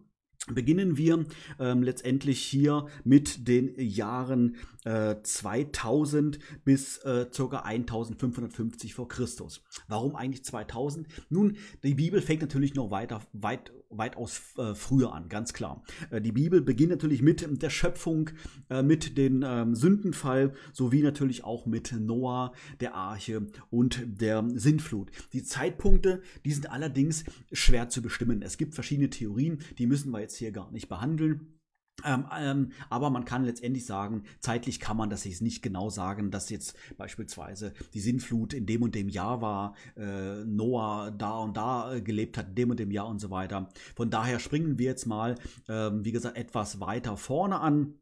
beginnen 0.54 0.98
wir 0.98 1.26
ähm, 1.60 1.84
letztendlich 1.84 2.44
hier 2.44 2.88
mit 3.04 3.48
den 3.48 3.74
Jahren 3.78 4.58
äh, 4.84 5.16
2000 5.22 6.40
bis 6.64 6.98
äh, 7.00 7.26
ca. 7.36 7.60
1550 7.60 8.94
vor 8.94 9.08
Christus. 9.08 9.64
Warum 9.88 10.16
eigentlich 10.16 10.44
2000? 10.46 11.08
Nun, 11.30 11.58
die 11.84 11.96
Bibel 11.96 12.22
fängt 12.22 12.42
natürlich 12.42 12.76
noch 12.76 12.92
weiter, 12.92 13.22
weit, 13.34 13.72
weitaus 13.98 14.54
äh, 14.58 14.76
früher 14.76 15.14
an, 15.14 15.30
ganz 15.30 15.54
klar. 15.54 15.84
Äh, 16.10 16.22
die 16.22 16.32
Bibel 16.32 16.62
beginnt 16.62 16.92
natürlich 16.92 17.22
mit 17.22 17.62
der 17.62 17.70
Schöpfung, 17.70 18.30
äh, 18.70 18.84
mit 18.84 19.18
dem 19.18 19.44
ähm, 19.46 19.76
Sündenfall, 19.76 20.54
sowie 20.74 21.02
natürlich 21.02 21.44
auch 21.44 21.66
mit 21.66 21.94
Noah, 21.94 22.54
der 22.80 22.96
Arche 22.96 23.48
und 23.70 24.04
der 24.06 24.44
Sintflut. 24.56 25.12
Die 25.34 25.44
Zeitpunkte, 25.44 26.22
die 26.46 26.52
sind 26.52 26.70
allerdings 26.70 27.24
schwer 27.52 27.90
zu 27.90 28.02
bestimmen. 28.02 28.42
Es 28.42 28.58
gibt 28.58 28.76
verschiedene 28.76 29.10
Theorien, 29.10 29.60
die 29.78 29.88
müssen 29.88 30.12
wir 30.12 30.20
jetzt 30.20 30.38
hier 30.38 30.52
gar 30.52 30.72
nicht 30.72 30.90
behandeln. 30.90 31.55
Ähm, 32.04 32.26
ähm, 32.38 32.72
aber 32.90 33.10
man 33.10 33.26
kann 33.26 33.46
letztendlich 33.46 33.86
sagen, 33.86 34.24
zeitlich 34.40 34.80
kann 34.80 34.98
man 34.98 35.10
das 35.10 35.24
jetzt 35.24 35.42
nicht 35.42 35.62
genau 35.62 35.90
sagen, 35.90 36.30
dass 36.30 36.50
jetzt 36.50 36.76
beispielsweise 36.98 37.74
die 37.94 38.02
Sintflut 38.02 38.54
in 38.54 38.66
dem 38.66 38.84
und 38.84 38.96
dem 38.96 39.08
Jahr 39.08 39.42
war, 39.42 39.76
äh, 39.96 40.44
Noah 40.44 41.12
da 41.12 41.40
und 41.40 41.56
da 41.56 41.94
äh, 41.94 42.02
gelebt 42.02 42.38
hat, 42.38 42.50
in 42.50 42.56
dem 42.56 42.70
und 42.72 42.80
dem 42.80 42.92
Jahr 42.92 43.08
und 43.08 43.20
so 43.20 43.32
weiter. 43.32 43.70
Von 43.96 44.10
daher 44.10 44.40
springen 44.40 44.78
wir 44.78 44.86
jetzt 44.86 45.06
mal, 45.06 45.36
ähm, 45.70 46.04
wie 46.04 46.12
gesagt, 46.12 46.38
etwas 46.38 46.80
weiter 46.80 47.16
vorne 47.16 47.60
an 47.60 47.96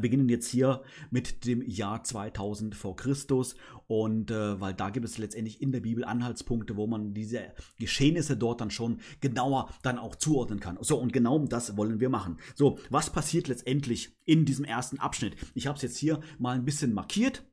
beginnen 0.00 0.28
jetzt 0.28 0.48
hier 0.48 0.82
mit 1.10 1.44
dem 1.44 1.62
Jahr 1.62 2.02
2000 2.02 2.74
vor 2.74 2.96
Christus 2.96 3.54
und 3.86 4.30
äh, 4.30 4.60
weil 4.60 4.72
da 4.72 4.90
gibt 4.90 5.04
es 5.04 5.18
letztendlich 5.18 5.60
in 5.60 5.72
der 5.72 5.80
Bibel 5.80 6.04
Anhaltspunkte, 6.04 6.76
wo 6.76 6.86
man 6.86 7.12
diese 7.12 7.52
Geschehnisse 7.78 8.36
dort 8.36 8.60
dann 8.60 8.70
schon 8.70 9.00
genauer 9.20 9.68
dann 9.82 9.98
auch 9.98 10.16
zuordnen 10.16 10.60
kann. 10.60 10.78
So 10.80 10.98
und 10.98 11.12
genau 11.12 11.38
das 11.38 11.76
wollen 11.76 12.00
wir 12.00 12.08
machen. 12.08 12.38
So, 12.54 12.78
was 12.88 13.10
passiert 13.10 13.48
letztendlich 13.48 14.16
in 14.24 14.46
diesem 14.46 14.64
ersten 14.64 14.98
Abschnitt? 14.98 15.36
Ich 15.54 15.66
habe 15.66 15.76
es 15.76 15.82
jetzt 15.82 15.98
hier 15.98 16.20
mal 16.38 16.56
ein 16.56 16.64
bisschen 16.64 16.94
markiert. 16.94 17.44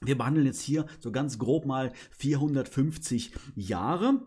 Wir 0.00 0.18
behandeln 0.18 0.46
jetzt 0.46 0.60
hier 0.60 0.86
so 1.00 1.12
ganz 1.12 1.38
grob 1.38 1.66
mal 1.66 1.92
450 2.10 3.32
Jahre. 3.54 4.20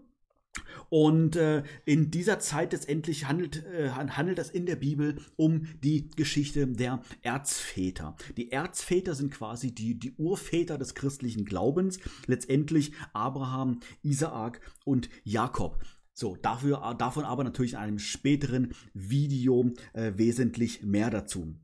Und 0.90 1.36
äh, 1.36 1.64
in 1.86 2.10
dieser 2.12 2.40
Zeit 2.40 2.74
letztendlich 2.74 3.28
handelt, 3.28 3.64
äh, 3.66 3.90
handelt 3.90 4.40
es 4.40 4.50
in 4.50 4.66
der 4.66 4.76
Bibel 4.76 5.22
um 5.36 5.68
die 5.84 6.10
Geschichte 6.10 6.68
der 6.68 7.02
Erzväter. 7.22 8.16
Die 8.38 8.52
Erzväter 8.52 9.14
sind 9.14 9.32
quasi 9.32 9.74
die, 9.74 10.00
die 10.00 10.14
Urväter 10.14 10.78
des 10.78 10.96
christlichen 10.96 11.46
Glaubens, 11.46 12.00
letztendlich 12.26 12.94
Abraham, 13.14 13.80
Isaak 14.02 14.62
und 14.86 15.10
Jakob. 15.24 15.80
So, 16.14 16.36
dafür, 16.36 16.96
davon 16.98 17.24
aber 17.24 17.44
natürlich 17.44 17.74
in 17.74 17.80
einem 17.80 18.00
späteren 18.00 18.74
Video 18.94 19.72
äh, 19.94 20.14
wesentlich 20.16 20.84
mehr 20.84 21.10
dazu. 21.10 21.56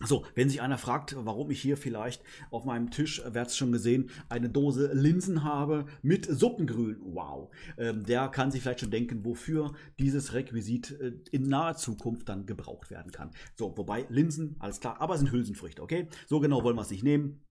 So, 0.00 0.24
wenn 0.34 0.48
sich 0.48 0.60
einer 0.60 0.76
fragt, 0.76 1.14
warum 1.16 1.50
ich 1.50 1.62
hier 1.62 1.76
vielleicht 1.76 2.22
auf 2.50 2.64
meinem 2.64 2.90
Tisch, 2.90 3.22
wer 3.30 3.42
hat 3.42 3.48
es 3.48 3.56
schon 3.56 3.70
gesehen, 3.70 4.10
eine 4.28 4.50
Dose 4.50 4.92
Linsen 4.92 5.44
habe 5.44 5.86
mit 6.02 6.26
Suppengrün. 6.26 6.96
Wow. 7.00 7.50
Ähm, 7.78 8.04
der 8.04 8.28
kann 8.28 8.50
sich 8.50 8.62
vielleicht 8.62 8.80
schon 8.80 8.90
denken, 8.90 9.24
wofür 9.24 9.72
dieses 10.00 10.34
Requisit 10.34 10.98
äh, 11.00 11.12
in 11.30 11.44
naher 11.44 11.76
Zukunft 11.76 12.28
dann 12.28 12.44
gebraucht 12.44 12.90
werden 12.90 13.12
kann. 13.12 13.30
So, 13.54 13.76
wobei 13.76 14.04
Linsen, 14.08 14.56
alles 14.58 14.80
klar, 14.80 15.00
aber 15.00 15.14
es 15.14 15.20
sind 15.20 15.30
Hülsenfrüchte, 15.30 15.80
okay? 15.80 16.08
So 16.26 16.40
genau 16.40 16.64
wollen 16.64 16.76
wir 16.76 16.82
es 16.82 16.90
nicht 16.90 17.04
nehmen. 17.04 17.43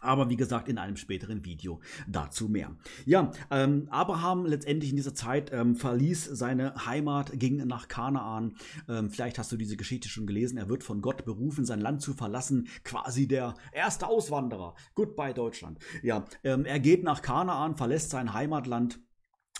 Aber 0.00 0.30
wie 0.30 0.36
gesagt, 0.36 0.68
in 0.68 0.78
einem 0.78 0.96
späteren 0.96 1.44
Video 1.44 1.80
dazu 2.08 2.48
mehr. 2.48 2.74
Ja, 3.04 3.32
ähm, 3.50 3.86
Abraham 3.90 4.46
letztendlich 4.46 4.90
in 4.90 4.96
dieser 4.96 5.14
Zeit 5.14 5.52
ähm, 5.52 5.76
verließ 5.76 6.24
seine 6.24 6.86
Heimat, 6.86 7.38
ging 7.38 7.66
nach 7.66 7.88
Kanaan. 7.88 8.56
Ähm, 8.88 9.10
vielleicht 9.10 9.38
hast 9.38 9.52
du 9.52 9.56
diese 9.56 9.76
Geschichte 9.76 10.08
schon 10.08 10.26
gelesen. 10.26 10.56
Er 10.56 10.68
wird 10.68 10.84
von 10.84 11.02
Gott 11.02 11.24
berufen, 11.24 11.64
sein 11.64 11.80
Land 11.80 12.00
zu 12.00 12.14
verlassen. 12.14 12.68
Quasi 12.82 13.28
der 13.28 13.54
erste 13.72 14.06
Auswanderer. 14.06 14.74
Goodbye 14.94 15.34
Deutschland. 15.34 15.78
Ja, 16.02 16.24
ähm, 16.44 16.64
er 16.64 16.80
geht 16.80 17.04
nach 17.04 17.20
Kanaan, 17.20 17.76
verlässt 17.76 18.10
sein 18.10 18.32
Heimatland 18.32 19.00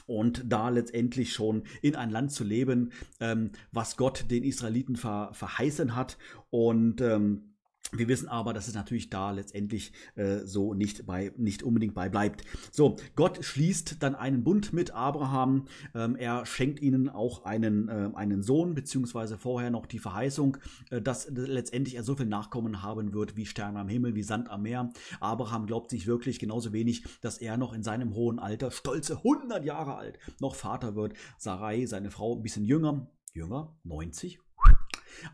und 0.07 0.43
da 0.49 0.71
letztendlich 0.71 1.33
schon 1.33 1.63
in 1.83 1.95
ein 1.95 2.11
Land 2.11 2.33
zu 2.33 2.43
leben, 2.43 2.93
ähm, 3.21 3.53
was 3.71 3.97
Gott 3.97 4.31
den 4.31 4.43
Israeliten 4.43 4.97
ver 4.97 5.31
verheißen 5.33 5.95
hat. 5.95 6.19
Und 6.51 7.01
ähm, 7.01 7.50
wir 7.93 8.09
wissen 8.09 8.29
aber, 8.29 8.53
dass 8.53 8.69
es 8.69 8.75
natürlich 8.75 9.11
da 9.11 9.31
letztendlich 9.31 9.93
äh, 10.15 10.39
so 10.45 10.75
nicht, 10.75 11.07
bei, 11.07 11.33
nicht 11.37 11.63
unbedingt 11.63 11.95
bei 11.95 12.09
bleibt. 12.09 12.45
So, 12.71 12.97
Gott 13.17 13.45
schließt 13.45 14.03
dann 14.03 14.15
einen 14.15 14.45
Bund 14.45 14.73
mit 14.73 14.93
Abraham. 14.93 15.67
Ähm, 15.95 16.17
er 16.17 16.47
schenkt 16.47 16.81
ihnen 16.81 17.09
auch 17.09 17.45
einen, 17.45 17.89
äh, 17.89 18.11
einen 18.15 18.43
Sohn, 18.43 18.75
beziehungsweise 18.75 19.39
vorher 19.39 19.71
noch 19.71 19.87
die 19.87 19.99
Verheißung, 19.99 20.57
äh, 20.91 21.01
dass 21.01 21.29
letztendlich 21.31 21.97
er 21.97 22.05
so 22.05 22.15
viel 22.15 22.27
Nachkommen 22.27 22.83
haben 22.83 23.13
wird 23.13 23.37
wie 23.37 23.47
Sterne 23.47 23.81
am 23.81 23.89
Himmel, 23.89 24.15
wie 24.15 24.23
Sand 24.23 24.51
am 24.51 24.63
Meer. 24.63 24.93
Abraham 25.21 25.67
glaubt 25.67 25.91
sich 25.91 26.07
wirklich 26.07 26.39
genauso 26.39 26.73
wenig, 26.73 27.05
dass 27.21 27.39
er 27.39 27.57
noch 27.57 27.73
in 27.73 27.83
seinem 27.83 28.15
hohen 28.15 28.39
Alter, 28.39 28.71
stolze 28.71 29.19
100 29.19 29.65
Jahre 29.65 29.97
alt, 29.97 30.19
noch 30.41 30.55
Vater 30.55 30.95
wird. 30.95 31.15
Sarai, 31.39 31.87
seine 31.87 32.11
Frau, 32.11 32.37
ein 32.37 32.43
bisschen 32.43 32.65
jünger, 32.65 33.11
jünger, 33.33 33.77
90, 33.85 34.41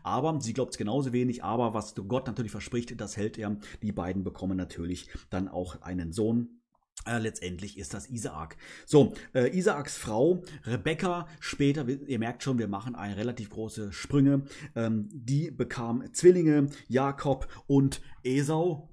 aber 0.03 0.39
sie 0.41 0.53
glaubt 0.53 0.71
es 0.71 0.77
genauso 0.77 1.13
wenig, 1.13 1.43
aber 1.43 1.73
was 1.73 1.95
Gott 1.95 2.27
natürlich 2.27 2.51
verspricht, 2.51 2.99
das 2.99 3.17
hält 3.17 3.37
er. 3.37 3.57
Die 3.81 3.91
beiden 3.91 4.23
bekommen 4.23 4.57
natürlich 4.57 5.09
dann 5.29 5.47
auch 5.47 5.81
einen 5.81 6.11
Sohn. 6.11 6.61
Äh, 7.05 7.19
letztendlich 7.19 7.77
ist 7.77 7.93
das 7.93 8.09
Isaak. 8.09 8.57
So, 8.85 9.13
äh, 9.33 9.55
Isaaks 9.55 9.97
Frau 9.97 10.43
Rebecca, 10.65 11.27
später, 11.39 11.87
ihr 11.87 12.19
merkt 12.19 12.43
schon, 12.43 12.59
wir 12.59 12.67
machen 12.67 12.95
eine 12.95 13.15
relativ 13.15 13.49
große 13.49 13.93
Sprünge, 13.93 14.43
ähm, 14.75 15.07
die 15.11 15.51
bekam 15.51 16.03
Zwillinge, 16.13 16.67
Jakob 16.87 17.47
und 17.67 18.01
Esau. 18.23 18.89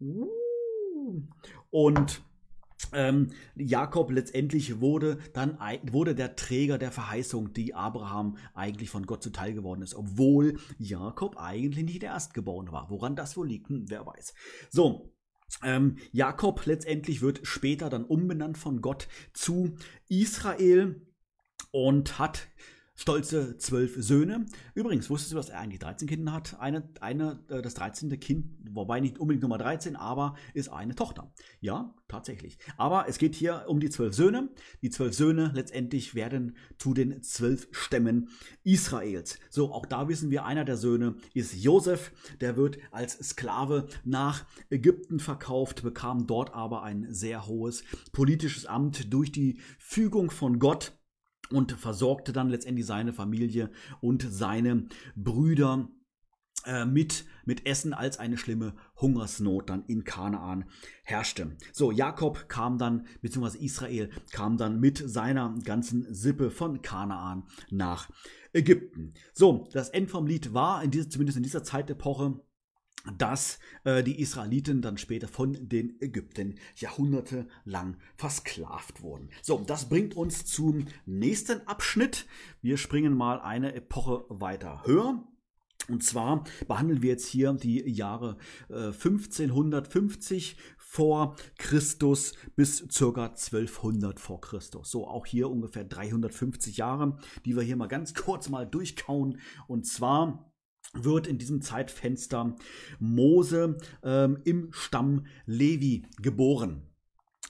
Uh. 0.00 0.28
Und 1.70 2.22
ähm, 2.92 3.30
Jakob 3.54 4.10
letztendlich 4.10 4.80
wurde 4.80 5.18
dann 5.32 5.58
wurde 5.90 6.14
der 6.14 6.36
Träger 6.36 6.78
der 6.78 6.92
Verheißung, 6.92 7.52
die 7.52 7.74
Abraham 7.74 8.36
eigentlich 8.54 8.90
von 8.90 9.06
Gott 9.06 9.22
zuteil 9.22 9.54
geworden 9.54 9.82
ist, 9.82 9.94
obwohl 9.94 10.58
Jakob 10.78 11.36
eigentlich 11.38 11.84
nicht 11.84 12.02
der 12.02 12.10
Erstgeborene 12.10 12.72
war. 12.72 12.90
Woran 12.90 13.16
das 13.16 13.36
wohl 13.36 13.48
liegt, 13.48 13.68
hm, 13.68 13.84
wer 13.88 14.06
weiß. 14.06 14.34
So, 14.70 15.12
ähm, 15.62 15.96
Jakob 16.12 16.64
letztendlich 16.66 17.20
wird 17.20 17.40
später 17.42 17.90
dann 17.90 18.04
umbenannt 18.04 18.58
von 18.58 18.80
Gott 18.80 19.08
zu 19.32 19.76
Israel 20.08 21.06
und 21.70 22.18
hat 22.18 22.48
stolze 22.94 23.56
zwölf 23.58 23.96
Söhne. 23.96 24.46
Übrigens, 24.74 25.10
wusstest 25.10 25.32
du, 25.32 25.36
dass 25.36 25.48
er 25.48 25.60
eigentlich 25.60 25.80
13 25.80 26.08
Kinder 26.08 26.32
hat? 26.32 26.58
Eine, 26.60 26.88
eine, 27.00 27.40
äh, 27.48 27.62
das 27.62 27.74
13. 27.74 28.18
Kind, 28.20 28.46
wobei 28.70 29.00
nicht 29.00 29.18
unbedingt 29.18 29.42
Nummer 29.42 29.58
13, 29.58 29.96
aber 29.96 30.34
ist 30.54 30.68
eine 30.68 30.94
Tochter. 30.94 31.32
Ja, 31.60 31.94
tatsächlich. 32.08 32.58
Aber 32.76 33.08
es 33.08 33.18
geht 33.18 33.34
hier 33.34 33.64
um 33.68 33.80
die 33.80 33.90
zwölf 33.90 34.14
Söhne. 34.14 34.50
Die 34.82 34.90
zwölf 34.90 35.14
Söhne 35.14 35.50
letztendlich 35.54 36.14
werden 36.14 36.56
zu 36.78 36.94
den 36.94 37.22
zwölf 37.22 37.68
Stämmen 37.72 38.28
Israels. 38.62 39.38
So, 39.50 39.72
auch 39.72 39.86
da 39.86 40.08
wissen 40.08 40.30
wir, 40.30 40.44
einer 40.44 40.64
der 40.64 40.76
Söhne 40.76 41.16
ist 41.34 41.54
Josef. 41.54 42.12
Der 42.40 42.56
wird 42.56 42.78
als 42.90 43.18
Sklave 43.18 43.88
nach 44.04 44.44
Ägypten 44.70 45.18
verkauft, 45.18 45.82
bekam 45.82 46.26
dort 46.26 46.54
aber 46.54 46.82
ein 46.82 47.12
sehr 47.12 47.46
hohes 47.46 47.84
politisches 48.12 48.66
Amt 48.66 49.12
durch 49.12 49.32
die 49.32 49.58
Fügung 49.78 50.30
von 50.30 50.58
Gott 50.58 50.92
und 51.52 51.72
versorgte 51.72 52.32
dann 52.32 52.48
letztendlich 52.48 52.86
seine 52.86 53.12
Familie 53.12 53.70
und 54.00 54.26
seine 54.28 54.86
Brüder 55.14 55.88
äh, 56.64 56.84
mit, 56.84 57.24
mit 57.44 57.66
Essen, 57.66 57.92
als 57.92 58.18
eine 58.18 58.36
schlimme 58.36 58.74
Hungersnot 59.00 59.68
dann 59.68 59.84
in 59.86 60.04
Kanaan 60.04 60.64
herrschte. 61.02 61.56
So, 61.72 61.90
Jakob 61.90 62.48
kam 62.48 62.78
dann, 62.78 63.06
beziehungsweise 63.20 63.58
Israel 63.58 64.10
kam 64.30 64.56
dann 64.56 64.78
mit 64.78 65.02
seiner 65.04 65.54
ganzen 65.64 66.14
Sippe 66.14 66.50
von 66.50 66.80
Kanaan 66.80 67.44
nach 67.70 68.10
Ägypten. 68.52 69.14
So, 69.32 69.68
das 69.72 69.88
End 69.88 70.10
vom 70.10 70.26
Lied 70.26 70.54
war, 70.54 70.84
in 70.84 70.92
dieser, 70.92 71.10
zumindest 71.10 71.36
in 71.36 71.42
dieser 71.42 71.64
Zeitepoche, 71.64 72.40
dass 73.18 73.58
äh, 73.84 74.02
die 74.02 74.20
Israeliten 74.20 74.82
dann 74.82 74.98
später 74.98 75.28
von 75.28 75.68
den 75.68 76.00
Ägyptern 76.00 76.54
jahrhundertelang 76.76 77.96
versklavt 78.16 79.02
wurden. 79.02 79.30
So, 79.42 79.62
das 79.66 79.88
bringt 79.88 80.16
uns 80.16 80.44
zum 80.46 80.86
nächsten 81.06 81.66
Abschnitt. 81.66 82.26
Wir 82.60 82.76
springen 82.76 83.16
mal 83.16 83.40
eine 83.40 83.74
Epoche 83.74 84.24
weiter 84.28 84.82
höher. 84.84 85.24
Und 85.88 86.04
zwar 86.04 86.44
behandeln 86.68 87.02
wir 87.02 87.10
jetzt 87.10 87.26
hier 87.26 87.52
die 87.54 87.80
Jahre 87.90 88.36
äh, 88.68 88.92
1550 88.92 90.56
vor 90.78 91.34
Christus 91.58 92.34
bis 92.54 92.86
ca. 92.96 93.26
1200 93.26 94.20
vor 94.20 94.40
Christus. 94.40 94.90
So 94.90 95.08
auch 95.08 95.26
hier 95.26 95.50
ungefähr 95.50 95.84
350 95.84 96.76
Jahre, 96.76 97.18
die 97.44 97.56
wir 97.56 97.62
hier 97.64 97.76
mal 97.76 97.88
ganz 97.88 98.14
kurz 98.14 98.48
mal 98.48 98.64
durchkauen. 98.64 99.40
Und 99.66 99.86
zwar 99.86 100.51
wird 100.92 101.26
in 101.26 101.38
diesem 101.38 101.62
Zeitfenster 101.62 102.54
Mose 102.98 103.78
ähm, 104.02 104.38
im 104.44 104.72
Stamm 104.72 105.26
Levi 105.46 106.04
geboren. 106.20 106.82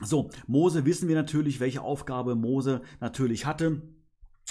So, 0.01 0.31
Mose 0.47 0.85
wissen 0.85 1.09
wir 1.09 1.15
natürlich, 1.15 1.61
welche 1.61 1.83
Aufgabe 1.83 2.35
Mose 2.35 2.83
natürlich 3.01 3.47
hatte. 3.47 3.83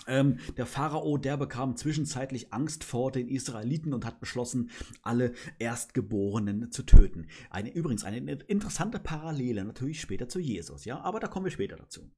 Ähm, 0.08 0.39
der 0.58 0.65
Pharao, 0.65 1.17
der 1.17 1.38
bekam 1.38 1.75
zwischenzeitlich 1.75 2.54
Angst 2.54 2.84
vor 2.84 3.12
den 3.12 3.27
Israeliten 3.27 3.93
und 3.93 4.06
hat 4.06 4.19
beschlossen, 4.19 4.69
alle 5.04 5.34
Erstgeborenen 5.60 6.71
zu 6.71 6.84
töten. 6.84 7.27
Eine, 7.49 7.73
übrigens 7.73 8.04
eine 8.04 8.17
interessante 8.17 8.99
Parallele 8.99 9.63
natürlich 9.63 10.01
später 10.01 10.27
zu 10.27 10.39
Jesus, 10.39 10.86
ja, 10.86 11.01
aber 11.01 11.19
da 11.19 11.27
kommen 11.27 11.45
wir 11.45 11.51
später 11.51 11.75
dazu. 11.75 12.10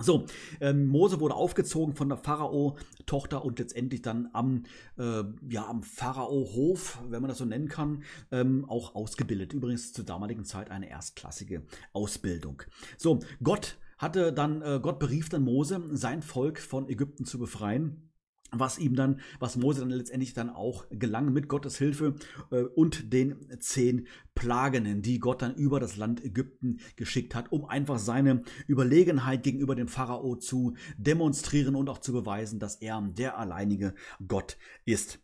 So, 0.00 0.24
ähm, 0.60 0.86
Mose 0.86 1.20
wurde 1.20 1.34
aufgezogen 1.34 1.94
von 1.94 2.08
der 2.08 2.18
Pharao-Tochter 2.18 3.44
und 3.44 3.58
letztendlich 3.58 4.02
dann 4.02 4.30
am, 4.32 4.64
äh, 4.98 5.22
ja, 5.48 5.66
am 5.66 5.82
Pharao-Hof, 5.82 6.98
wenn 7.08 7.20
man 7.20 7.28
das 7.28 7.38
so 7.38 7.44
nennen 7.44 7.68
kann, 7.68 8.02
ähm, 8.30 8.64
auch 8.68 8.94
ausgebildet. 8.94 9.52
Übrigens 9.52 9.92
zur 9.92 10.04
damaligen 10.04 10.44
Zeit 10.44 10.70
eine 10.70 10.88
erstklassige 10.88 11.62
Ausbildung. 11.92 12.62
So, 12.96 13.20
Gott 13.42 13.76
hatte 13.98 14.32
dann, 14.32 14.62
äh, 14.62 14.80
Gott 14.82 14.98
berief 14.98 15.28
dann 15.28 15.42
Mose, 15.42 15.82
sein 15.92 16.22
Volk 16.22 16.58
von 16.58 16.88
Ägypten 16.88 17.26
zu 17.26 17.38
befreien 17.38 18.09
was 18.52 18.78
ihm 18.78 18.94
dann, 18.94 19.20
was 19.38 19.56
Mose 19.56 19.80
dann 19.80 19.90
letztendlich 19.90 20.34
dann 20.34 20.50
auch 20.50 20.86
gelang 20.90 21.32
mit 21.32 21.48
Gottes 21.48 21.76
Hilfe 21.78 22.14
äh, 22.50 22.62
und 22.62 23.12
den 23.12 23.36
zehn 23.60 24.06
Plagen, 24.34 25.02
die 25.02 25.18
Gott 25.18 25.42
dann 25.42 25.54
über 25.54 25.80
das 25.80 25.96
Land 25.96 26.24
Ägypten 26.24 26.78
geschickt 26.96 27.34
hat, 27.34 27.52
um 27.52 27.64
einfach 27.64 27.98
seine 27.98 28.42
Überlegenheit 28.66 29.42
gegenüber 29.42 29.74
dem 29.74 29.88
Pharao 29.88 30.36
zu 30.36 30.74
demonstrieren 30.96 31.76
und 31.76 31.88
auch 31.88 31.98
zu 31.98 32.12
beweisen, 32.12 32.58
dass 32.58 32.76
er 32.76 33.00
der 33.16 33.38
alleinige 33.38 33.94
Gott 34.26 34.56
ist. 34.84 35.20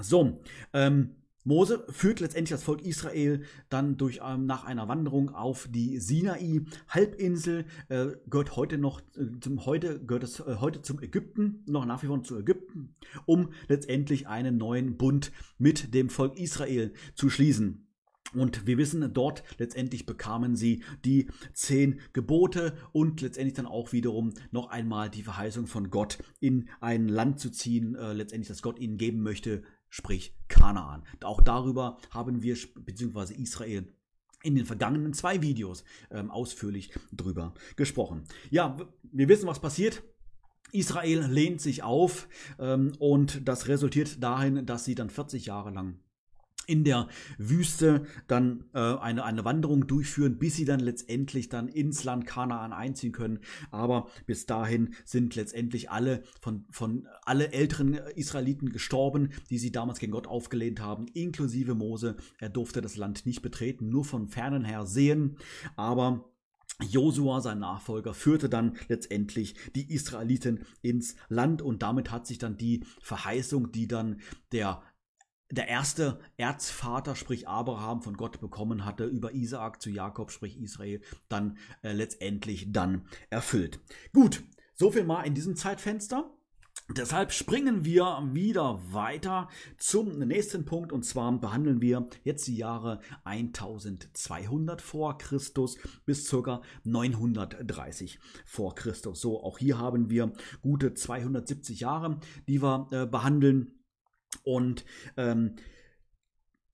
So, 0.00 0.42
ähm, 0.72 1.21
Mose 1.44 1.84
führt 1.88 2.20
letztendlich 2.20 2.50
das 2.50 2.62
Volk 2.62 2.82
Israel 2.82 3.42
dann 3.68 3.96
durch 3.96 4.20
ähm, 4.24 4.46
nach 4.46 4.64
einer 4.64 4.88
Wanderung 4.88 5.34
auf 5.34 5.68
die 5.70 5.98
Sinai-Halbinsel, 5.98 7.64
äh, 7.88 8.06
gehört 8.28 8.56
heute 8.56 8.78
noch 8.78 9.00
äh, 9.16 9.40
zum 9.40 9.64
heute 9.66 10.04
gehört 10.04 10.24
es 10.24 10.40
äh, 10.40 10.56
heute 10.60 10.82
zum 10.82 11.00
Ägypten, 11.00 11.64
noch 11.66 11.84
nach 11.84 12.02
wie 12.02 12.06
vor 12.06 12.22
zu 12.22 12.38
Ägypten, 12.38 12.94
um 13.26 13.50
letztendlich 13.68 14.28
einen 14.28 14.56
neuen 14.56 14.96
Bund 14.96 15.32
mit 15.58 15.94
dem 15.94 16.10
Volk 16.10 16.38
Israel 16.38 16.92
zu 17.14 17.28
schließen. 17.28 17.88
Und 18.34 18.66
wir 18.66 18.78
wissen, 18.78 19.12
dort 19.12 19.42
letztendlich 19.58 20.06
bekamen 20.06 20.56
sie 20.56 20.82
die 21.04 21.28
zehn 21.52 22.00
Gebote 22.12 22.76
und 22.92 23.20
letztendlich 23.20 23.54
dann 23.54 23.66
auch 23.66 23.92
wiederum 23.92 24.32
noch 24.50 24.70
einmal 24.70 25.10
die 25.10 25.22
Verheißung 25.22 25.66
von 25.66 25.90
Gott 25.90 26.18
in 26.40 26.68
ein 26.80 27.08
Land 27.08 27.40
zu 27.40 27.50
ziehen, 27.50 27.94
äh, 27.94 28.12
letztendlich, 28.12 28.48
das 28.48 28.62
Gott 28.62 28.78
ihnen 28.78 28.96
geben 28.96 29.22
möchte, 29.22 29.62
sprich 29.92 30.34
Kanaan. 30.48 31.04
Auch 31.22 31.42
darüber 31.42 31.98
haben 32.10 32.42
wir, 32.42 32.56
beziehungsweise 32.76 33.34
Israel, 33.34 33.92
in 34.42 34.56
den 34.56 34.64
vergangenen 34.64 35.12
zwei 35.12 35.42
Videos 35.42 35.84
ähm, 36.10 36.30
ausführlich 36.30 36.90
drüber 37.12 37.52
gesprochen. 37.76 38.24
Ja, 38.50 38.78
wir 39.02 39.28
wissen, 39.28 39.46
was 39.46 39.60
passiert. 39.60 40.02
Israel 40.72 41.26
lehnt 41.26 41.60
sich 41.60 41.82
auf 41.82 42.26
ähm, 42.58 42.92
und 42.98 43.46
das 43.46 43.68
resultiert 43.68 44.22
dahin, 44.22 44.64
dass 44.64 44.86
sie 44.86 44.94
dann 44.94 45.10
40 45.10 45.46
Jahre 45.46 45.70
lang 45.70 46.00
in 46.66 46.84
der 46.84 47.08
Wüste 47.38 48.06
dann 48.26 48.64
äh, 48.74 48.78
eine, 48.78 49.24
eine 49.24 49.44
Wanderung 49.44 49.86
durchführen, 49.86 50.38
bis 50.38 50.56
sie 50.56 50.64
dann 50.64 50.80
letztendlich 50.80 51.48
dann 51.48 51.68
ins 51.68 52.04
Land 52.04 52.26
Kanaan 52.26 52.72
einziehen 52.72 53.12
können. 53.12 53.40
Aber 53.70 54.08
bis 54.26 54.46
dahin 54.46 54.94
sind 55.04 55.34
letztendlich 55.34 55.90
alle 55.90 56.22
von, 56.40 56.64
von 56.70 57.08
alle 57.24 57.52
älteren 57.52 57.94
Israeliten 57.94 58.70
gestorben, 58.70 59.30
die 59.50 59.58
sie 59.58 59.72
damals 59.72 59.98
gegen 59.98 60.12
Gott 60.12 60.26
aufgelehnt 60.26 60.80
haben, 60.80 61.06
inklusive 61.14 61.74
Mose. 61.74 62.16
Er 62.38 62.48
durfte 62.48 62.80
das 62.80 62.96
Land 62.96 63.26
nicht 63.26 63.42
betreten, 63.42 63.88
nur 63.88 64.04
von 64.04 64.28
fernen 64.28 64.64
her 64.64 64.86
sehen. 64.86 65.36
Aber 65.76 66.32
Josua, 66.80 67.40
sein 67.40 67.60
Nachfolger, 67.60 68.14
führte 68.14 68.48
dann 68.48 68.76
letztendlich 68.88 69.54
die 69.74 69.92
Israeliten 69.92 70.60
ins 70.80 71.16
Land 71.28 71.62
und 71.62 71.82
damit 71.82 72.10
hat 72.10 72.26
sich 72.26 72.38
dann 72.38 72.56
die 72.56 72.84
Verheißung, 73.00 73.72
die 73.72 73.86
dann 73.86 74.20
der 74.52 74.82
der 75.52 75.68
erste 75.68 76.18
Erzvater, 76.38 77.14
sprich 77.14 77.46
Abraham, 77.46 78.00
von 78.00 78.16
Gott 78.16 78.40
bekommen 78.40 78.86
hatte, 78.86 79.04
über 79.04 79.34
Isaak 79.34 79.82
zu 79.82 79.90
Jakob, 79.90 80.30
sprich 80.30 80.58
Israel, 80.58 81.02
dann 81.28 81.58
äh, 81.82 81.92
letztendlich 81.92 82.72
dann 82.72 83.06
erfüllt. 83.28 83.78
Gut, 84.14 84.42
so 84.74 84.90
viel 84.90 85.04
mal 85.04 85.24
in 85.24 85.34
diesem 85.34 85.54
Zeitfenster. 85.54 86.32
Deshalb 86.96 87.32
springen 87.32 87.84
wir 87.84 88.30
wieder 88.32 88.80
weiter 88.92 89.48
zum 89.76 90.18
nächsten 90.18 90.64
Punkt 90.64 90.90
und 90.90 91.04
zwar 91.04 91.30
behandeln 91.38 91.82
wir 91.82 92.06
jetzt 92.24 92.46
die 92.46 92.56
Jahre 92.56 93.00
1200 93.24 94.80
vor 94.80 95.18
Christus 95.18 95.76
bis 96.06 96.28
ca. 96.30 96.62
930 96.84 98.18
vor 98.46 98.74
Christus. 98.74 99.20
So, 99.20 99.42
auch 99.42 99.58
hier 99.58 99.78
haben 99.78 100.08
wir 100.08 100.32
gute 100.62 100.94
270 100.94 101.80
Jahre, 101.80 102.18
die 102.48 102.62
wir 102.62 102.88
äh, 102.90 103.06
behandeln. 103.06 103.81
Und 104.42 104.84
ähm, 105.16 105.56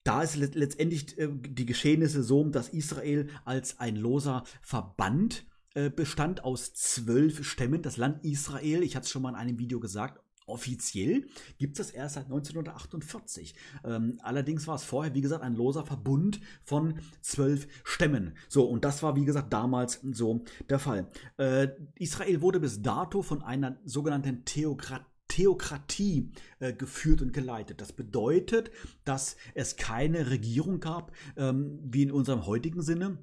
da 0.04 0.22
ist 0.22 0.36
letztendlich 0.36 1.18
äh, 1.18 1.28
die 1.30 1.66
Geschehnisse 1.66 2.22
so, 2.22 2.44
dass 2.44 2.70
Israel 2.70 3.28
als 3.44 3.78
ein 3.78 3.96
loser 3.96 4.44
Verband 4.62 5.46
äh, 5.74 5.90
bestand 5.90 6.44
aus 6.44 6.72
zwölf 6.74 7.44
Stämmen. 7.44 7.82
Das 7.82 7.96
Land 7.96 8.24
Israel, 8.24 8.82
ich 8.82 8.96
hatte 8.96 9.04
es 9.04 9.10
schon 9.10 9.22
mal 9.22 9.30
in 9.30 9.36
einem 9.36 9.58
Video 9.58 9.80
gesagt, 9.80 10.20
Offiziell 10.48 11.26
gibt 11.58 11.78
es 11.78 11.88
das 11.88 11.94
erst 11.94 12.14
seit 12.14 12.24
1948. 12.24 13.54
Ähm, 13.84 14.18
allerdings 14.22 14.66
war 14.66 14.76
es 14.76 14.82
vorher, 14.84 15.14
wie 15.14 15.20
gesagt, 15.20 15.44
ein 15.44 15.54
loser 15.54 15.84
Verbund 15.84 16.40
von 16.64 17.00
zwölf 17.20 17.68
Stämmen. 17.84 18.34
So, 18.48 18.64
und 18.64 18.84
das 18.84 19.02
war, 19.02 19.14
wie 19.14 19.26
gesagt, 19.26 19.52
damals 19.52 20.00
so 20.12 20.44
der 20.70 20.78
Fall. 20.78 21.10
Äh, 21.36 21.68
Israel 21.96 22.40
wurde 22.40 22.60
bis 22.60 22.80
dato 22.80 23.20
von 23.20 23.42
einer 23.42 23.78
sogenannten 23.84 24.46
Theokratie 24.46 25.04
Theokratie 25.28 26.32
äh, 26.58 26.72
geführt 26.72 27.22
und 27.22 27.32
geleitet. 27.32 27.80
Das 27.80 27.92
bedeutet, 27.92 28.70
dass 29.04 29.36
es 29.54 29.76
keine 29.76 30.30
Regierung 30.30 30.80
gab, 30.80 31.12
ähm, 31.36 31.78
wie 31.82 32.02
in 32.02 32.10
unserem 32.10 32.46
heutigen 32.46 32.82
Sinne, 32.82 33.18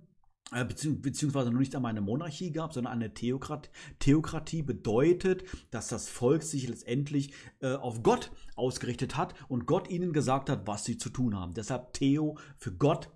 äh, 0.52 0.64
beziehungsweise 0.64 1.52
noch 1.52 1.60
nicht 1.60 1.76
einmal 1.76 1.90
eine 1.90 2.02
Monarchie 2.02 2.52
gab, 2.52 2.74
sondern 2.74 2.94
eine 2.94 3.14
Theokrat 3.14 3.72
Theokratie 4.00 4.62
bedeutet, 4.62 5.44
dass 5.72 5.88
das 5.88 6.08
Volk 6.08 6.44
sich 6.44 6.68
letztendlich 6.68 7.34
äh, 7.62 7.74
auf 7.74 8.04
Gott 8.04 8.32
ausgerichtet 8.56 9.18
hat 9.18 9.34
und 9.50 9.66
Gott 9.66 9.90
ihnen 9.90 10.14
gesagt 10.14 10.50
hat, 10.50 10.68
was 10.68 10.86
sie 10.86 10.98
zu 10.98 11.10
tun 11.10 11.36
haben. 11.36 11.56
Deshalb 11.56 11.94
Theo 11.94 12.38
für 12.58 12.72
Gott 12.72 13.10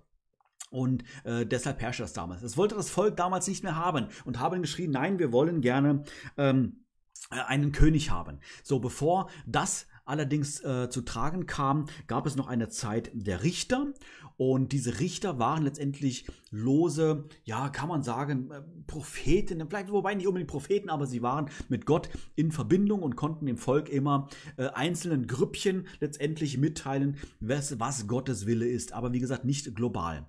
und 0.70 1.04
äh, 1.24 1.46
deshalb 1.46 1.80
herrschte 1.80 2.02
das 2.02 2.12
damals. 2.12 2.42
Das 2.42 2.56
wollte 2.56 2.74
das 2.74 2.90
Volk 2.90 3.16
damals 3.16 3.46
nicht 3.46 3.62
mehr 3.62 3.76
haben 3.76 4.06
und 4.24 4.38
haben 4.40 4.62
geschrien, 4.62 4.90
nein, 4.90 5.18
wir 5.18 5.32
wollen 5.32 5.60
gerne 5.60 6.04
ähm, 6.36 6.76
äh, 6.76 6.89
einen 7.30 7.72
König 7.72 8.10
haben. 8.10 8.40
So, 8.62 8.80
bevor 8.80 9.30
das 9.46 9.86
allerdings 10.04 10.60
äh, 10.64 10.90
zu 10.90 11.02
tragen 11.02 11.46
kam, 11.46 11.86
gab 12.08 12.26
es 12.26 12.34
noch 12.36 12.48
eine 12.48 12.68
Zeit 12.68 13.10
der 13.14 13.44
Richter 13.44 13.92
und 14.36 14.72
diese 14.72 14.98
Richter 14.98 15.38
waren 15.38 15.62
letztendlich 15.62 16.26
lose, 16.50 17.28
ja, 17.44 17.68
kann 17.68 17.88
man 17.88 18.02
sagen, 18.02 18.50
äh, 18.50 18.62
Propheten, 18.86 19.64
vielleicht 19.68 19.92
wobei 19.92 20.14
nicht 20.14 20.26
unbedingt 20.26 20.50
Propheten, 20.50 20.90
aber 20.90 21.06
sie 21.06 21.22
waren 21.22 21.48
mit 21.68 21.86
Gott 21.86 22.10
in 22.34 22.50
Verbindung 22.50 23.02
und 23.02 23.14
konnten 23.14 23.46
dem 23.46 23.58
Volk 23.58 23.88
immer 23.88 24.28
äh, 24.56 24.66
einzelnen 24.68 25.28
Grüppchen 25.28 25.86
letztendlich 26.00 26.58
mitteilen, 26.58 27.16
was, 27.38 27.78
was 27.78 28.08
Gottes 28.08 28.46
Wille 28.46 28.66
ist, 28.66 28.92
aber 28.92 29.12
wie 29.12 29.20
gesagt 29.20 29.44
nicht 29.44 29.74
global. 29.76 30.26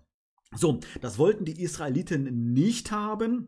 So, 0.54 0.82
das 1.00 1.18
wollten 1.18 1.46
die 1.46 1.62
Israeliten 1.62 2.54
nicht 2.54 2.92
haben 2.92 3.48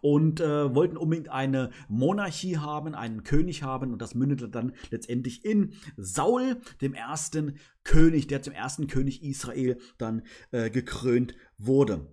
und 0.00 0.40
äh, 0.40 0.74
wollten 0.74 0.96
unbedingt 0.96 1.28
eine 1.28 1.70
Monarchie 1.88 2.58
haben, 2.58 2.94
einen 2.94 3.24
König 3.24 3.62
haben 3.62 3.92
und 3.92 4.02
das 4.02 4.14
mündete 4.14 4.48
dann 4.48 4.72
letztendlich 4.90 5.44
in 5.44 5.72
Saul, 5.96 6.60
dem 6.80 6.94
ersten 6.94 7.58
König, 7.84 8.26
der 8.26 8.42
zum 8.42 8.52
ersten 8.52 8.86
König 8.86 9.22
Israel 9.22 9.78
dann 9.96 10.22
äh, 10.50 10.70
gekrönt 10.70 11.34
wurde. 11.56 12.06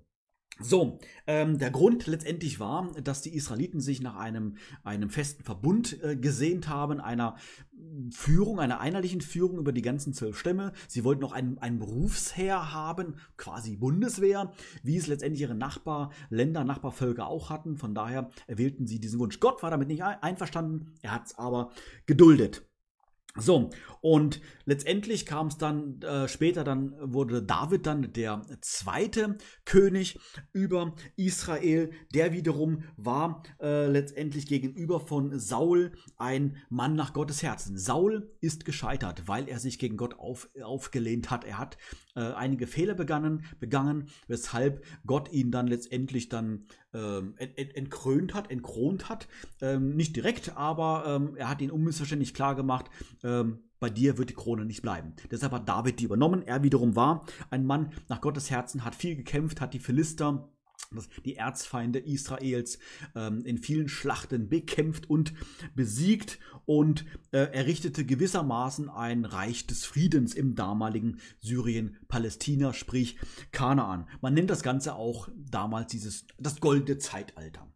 So, 0.60 1.00
ähm, 1.28 1.58
der 1.58 1.70
Grund 1.70 2.08
letztendlich 2.08 2.62
war, 2.62 2.90
dass 3.04 3.22
die 3.22 3.36
Israeliten 3.36 3.82
sich 3.82 4.02
nach 4.02 4.16
einem, 4.16 4.56
einem 4.86 5.10
festen 5.10 5.44
Verbund 5.44 6.02
äh, 6.02 6.16
gesehnt 6.16 6.70
haben, 6.70 7.02
einer 7.02 7.36
Führung, 8.10 8.62
einer 8.62 8.80
einheitlichen 8.80 9.20
Führung 9.20 9.58
über 9.58 9.74
die 9.74 9.82
ganzen 9.82 10.14
zwölf 10.14 10.40
Stämme. 10.40 10.72
Sie 10.88 11.04
wollten 11.04 11.22
noch 11.22 11.34
ein, 11.34 11.58
ein 11.58 11.80
Berufsheer 11.80 12.74
haben, 12.74 13.16
quasi 13.36 13.76
Bundeswehr, 13.76 14.54
wie 14.82 14.96
es 14.96 15.08
letztendlich 15.08 15.42
ihre 15.42 15.56
Nachbarländer, 15.56 16.64
Nachbarvölker 16.64 17.28
auch 17.28 17.50
hatten. 17.50 17.76
Von 17.76 17.94
daher 17.94 18.30
erwählten 18.48 18.88
sie 18.88 19.00
diesen 19.00 19.20
Wunsch. 19.20 19.42
Gott 19.42 19.62
war 19.62 19.72
damit 19.72 19.90
nicht 19.90 20.04
einverstanden, 20.04 20.94
er 21.02 21.12
hat 21.12 21.28
es 21.28 21.38
aber 21.38 21.72
geduldet. 22.06 22.66
So, 23.38 23.70
Und 24.00 24.40
letztendlich 24.64 25.26
kam 25.26 25.48
es 25.48 25.58
dann 25.58 26.02
äh, 26.02 26.30
später, 26.30 26.64
dann 26.64 26.96
wurde 27.02 27.44
David 27.44 27.86
dann 27.86 28.14
der 28.14 28.46
zweite 28.62 29.38
König 29.66 30.18
über 30.54 30.96
Israel. 31.18 31.92
Der 32.14 32.32
wiederum 32.32 32.84
war 32.96 33.44
äh, 33.60 33.88
letztendlich 33.88 34.48
gegenüber 34.48 35.02
von 35.02 35.38
Saul 35.38 35.92
ein 36.16 36.56
Mann 36.70 36.96
nach 36.96 37.12
Gottes 37.12 37.44
Herzen. 37.44 37.78
Saul 37.78 38.32
ist 38.40 38.64
gescheitert, 38.64 39.28
weil 39.28 39.50
er 39.50 39.60
sich 39.60 39.80
gegen 39.80 39.98
Gott 39.98 40.18
auf, 40.18 40.50
aufgelehnt 40.64 41.30
hat. 41.30 41.44
Er 41.44 41.58
hat 41.58 41.78
äh, 42.16 42.34
einige 42.34 42.68
Fehler 42.68 42.94
begangen, 42.94 43.46
begangen, 43.60 44.08
weshalb 44.28 44.84
Gott 45.06 45.32
ihn 45.32 45.52
dann 45.52 45.68
letztendlich 45.68 46.30
dann 46.30 46.66
ähm, 46.94 47.36
entkrönt 47.38 48.34
hat, 48.34 48.50
entkront 48.50 49.10
hat. 49.10 49.28
Ähm, 49.62 49.96
nicht 49.96 50.16
direkt, 50.16 50.58
aber 50.58 51.04
ähm, 51.08 51.36
er 51.36 51.50
hat 51.50 51.62
ihn 51.62 51.72
unmissverständlich 51.72 52.34
klar 52.34 52.56
gemacht, 52.56 52.90
ähm, 53.24 53.60
bei 53.80 53.90
dir 53.90 54.18
wird 54.18 54.30
die 54.30 54.36
Krone 54.36 54.66
nicht 54.66 54.82
bleiben. 54.82 55.14
Deshalb 55.30 55.52
hat 55.52 55.70
David 55.70 56.00
die 56.00 56.06
übernommen. 56.06 56.42
Er 56.42 56.64
wiederum 56.64 56.96
war 56.96 57.26
ein 57.50 57.66
Mann 57.66 57.92
nach 58.08 58.22
Gottes 58.22 58.50
Herzen, 58.50 58.86
hat 58.86 58.96
viel 58.96 59.16
gekämpft, 59.16 59.62
hat 59.62 59.74
die 59.74 59.80
Philister 59.80 60.50
die 61.26 61.36
Erzfeinde 61.36 62.00
Israels 62.00 62.80
ähm, 63.16 63.44
in 63.46 63.58
vielen 63.58 63.90
Schlachten 63.90 64.50
bekämpft 64.50 65.10
und 65.10 65.34
besiegt 65.76 66.40
und 66.66 67.06
äh, 67.32 67.40
errichtete 67.40 68.06
gewissermaßen 68.06 68.90
ein 68.90 69.26
Reich 69.26 69.68
des 69.68 69.86
Friedens 69.86 70.34
im 70.34 70.56
damaligen 70.56 71.20
Syrien, 71.40 71.98
Palästina, 72.08 72.74
sprich 72.74 73.18
Kanaan. 73.52 74.08
Man 74.22 74.34
nennt 74.34 74.50
das 74.50 74.64
Ganze 74.64 74.96
auch 74.96 75.30
damals 75.36 75.92
dieses 75.92 76.26
das 76.38 76.60
goldene 76.60 76.98
Zeitalter. 76.98 77.75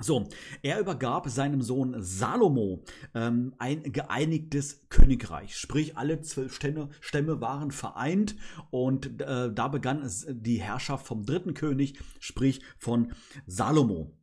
So, 0.00 0.28
er 0.62 0.78
übergab 0.78 1.28
seinem 1.28 1.60
Sohn 1.60 1.96
Salomo 1.98 2.84
ähm, 3.14 3.54
ein 3.58 3.82
geeinigtes 3.82 4.88
Königreich, 4.90 5.56
sprich 5.56 5.96
alle 5.96 6.20
zwölf 6.20 6.54
Stämme, 6.54 6.90
Stämme 7.00 7.40
waren 7.40 7.72
vereint 7.72 8.36
und 8.70 9.20
äh, 9.20 9.52
da 9.52 9.66
begann 9.66 10.02
es 10.02 10.24
die 10.30 10.60
Herrschaft 10.60 11.04
vom 11.04 11.26
dritten 11.26 11.52
König, 11.52 11.98
sprich 12.20 12.60
von 12.78 13.12
Salomo. 13.46 14.14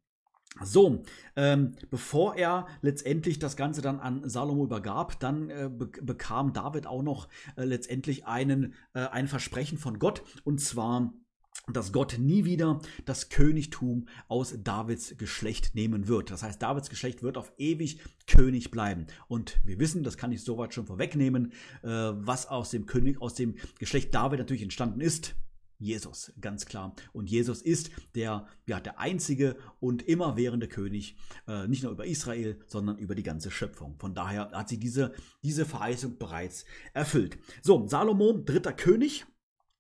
So, 0.63 1.03
ähm, 1.35 1.75
bevor 1.91 2.37
er 2.37 2.67
letztendlich 2.81 3.39
das 3.39 3.57
Ganze 3.57 3.81
dann 3.81 3.99
an 3.99 4.29
Salomo 4.29 4.63
übergab, 4.63 5.19
dann 5.19 5.49
äh, 5.49 5.69
be 5.69 5.87
bekam 6.01 6.53
David 6.53 6.87
auch 6.87 7.03
noch 7.03 7.27
äh, 7.57 7.65
letztendlich 7.65 8.25
einen, 8.25 8.73
äh, 8.93 9.01
ein 9.07 9.27
Versprechen 9.27 9.77
von 9.77 9.99
Gott 9.99 10.23
und 10.45 10.61
zwar 10.61 11.13
dass 11.71 11.91
Gott 11.91 12.17
nie 12.19 12.45
wieder 12.45 12.81
das 13.05 13.29
Königtum 13.29 14.07
aus 14.27 14.55
Davids 14.63 15.17
Geschlecht 15.17 15.75
nehmen 15.75 16.07
wird. 16.07 16.31
Das 16.31 16.43
heißt, 16.43 16.61
Davids 16.61 16.89
Geschlecht 16.89 17.23
wird 17.23 17.37
auf 17.37 17.51
ewig 17.57 17.99
König 18.27 18.71
bleiben. 18.71 19.07
Und 19.27 19.59
wir 19.63 19.79
wissen, 19.79 20.03
das 20.03 20.17
kann 20.17 20.31
ich 20.31 20.43
soweit 20.43 20.73
schon 20.73 20.85
vorwegnehmen, 20.85 21.53
äh, 21.83 21.87
was 21.87 22.47
aus 22.47 22.71
dem 22.71 22.85
König, 22.85 23.21
aus 23.21 23.35
dem 23.35 23.55
Geschlecht 23.79 24.13
David 24.13 24.39
natürlich 24.39 24.63
entstanden 24.63 25.01
ist. 25.01 25.35
Jesus, 25.77 26.31
ganz 26.39 26.65
klar. 26.65 26.95
Und 27.11 27.29
Jesus 27.29 27.61
ist 27.61 27.89
der, 28.15 28.47
ja, 28.65 28.79
der 28.79 28.99
einzige 28.99 29.57
und 29.79 30.03
immerwährende 30.03 30.67
König, 30.67 31.17
äh, 31.47 31.67
nicht 31.67 31.83
nur 31.83 31.91
über 31.91 32.05
Israel, 32.05 32.59
sondern 32.67 32.97
über 32.97 33.13
die 33.13 33.23
ganze 33.23 33.51
Schöpfung. 33.51 33.97
Von 33.99 34.13
daher 34.13 34.51
hat 34.51 34.69
sie 34.69 34.79
diese, 34.79 35.13
diese 35.43 35.65
Verheißung 35.65 36.17
bereits 36.17 36.65
erfüllt. 36.93 37.37
So, 37.61 37.87
Salomo, 37.87 38.31
dritter 38.33 38.71
König, 38.71 39.25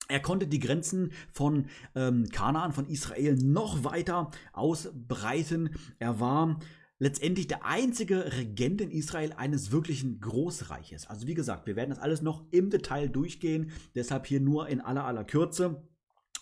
er 0.07 0.19
konnte 0.19 0.47
die 0.47 0.59
Grenzen 0.59 1.11
von 1.31 1.65
ähm, 1.95 2.29
Kanaan, 2.29 2.73
von 2.73 2.87
Israel 2.87 3.35
noch 3.35 3.83
weiter 3.83 4.31
ausbreiten. 4.53 5.71
Er 5.99 6.19
war 6.19 6.59
letztendlich 6.99 7.47
der 7.47 7.65
einzige 7.65 8.37
Regent 8.37 8.81
in 8.81 8.91
Israel 8.91 9.33
eines 9.33 9.71
wirklichen 9.71 10.19
Großreiches. 10.19 11.07
Also 11.07 11.27
wie 11.27 11.33
gesagt, 11.33 11.67
wir 11.67 11.75
werden 11.75 11.89
das 11.89 11.99
alles 11.99 12.21
noch 12.21 12.45
im 12.51 12.69
Detail 12.69 13.07
durchgehen, 13.07 13.71
deshalb 13.95 14.27
hier 14.27 14.39
nur 14.39 14.67
in 14.69 14.81
aller 14.81 15.05
aller 15.05 15.23
Kürze. 15.23 15.83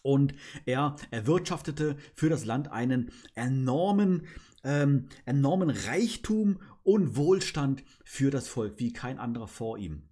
Und 0.03 0.33
er 0.65 0.97
erwirtschaftete 1.11 1.95
für 2.13 2.29
das 2.29 2.43
Land 2.43 2.69
einen 2.69 3.11
enormen, 3.35 4.27
ähm, 4.65 5.07
enormen 5.25 5.69
Reichtum 5.69 6.59
und 6.83 7.15
Wohlstand 7.15 7.85
für 8.03 8.29
das 8.29 8.49
Volk, 8.49 8.79
wie 8.79 8.91
kein 8.91 9.17
anderer 9.17 9.47
vor 9.47 9.77
ihm. 9.77 10.09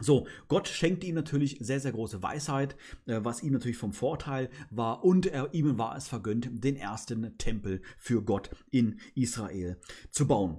So, 0.00 0.26
Gott 0.48 0.68
schenkte 0.68 1.06
ihm 1.06 1.14
natürlich 1.14 1.58
sehr, 1.60 1.80
sehr 1.80 1.92
große 1.92 2.22
Weisheit, 2.22 2.76
äh, 3.06 3.20
was 3.22 3.42
ihm 3.42 3.52
natürlich 3.52 3.76
vom 3.78 3.92
Vorteil 3.92 4.48
war 4.70 5.04
und 5.04 5.26
er, 5.26 5.52
ihm 5.52 5.78
war 5.78 5.96
es 5.96 6.08
vergönnt, 6.08 6.48
den 6.64 6.76
ersten 6.76 7.36
Tempel 7.38 7.82
für 7.96 8.22
Gott 8.22 8.50
in 8.70 9.00
Israel 9.14 9.80
zu 10.10 10.26
bauen. 10.26 10.58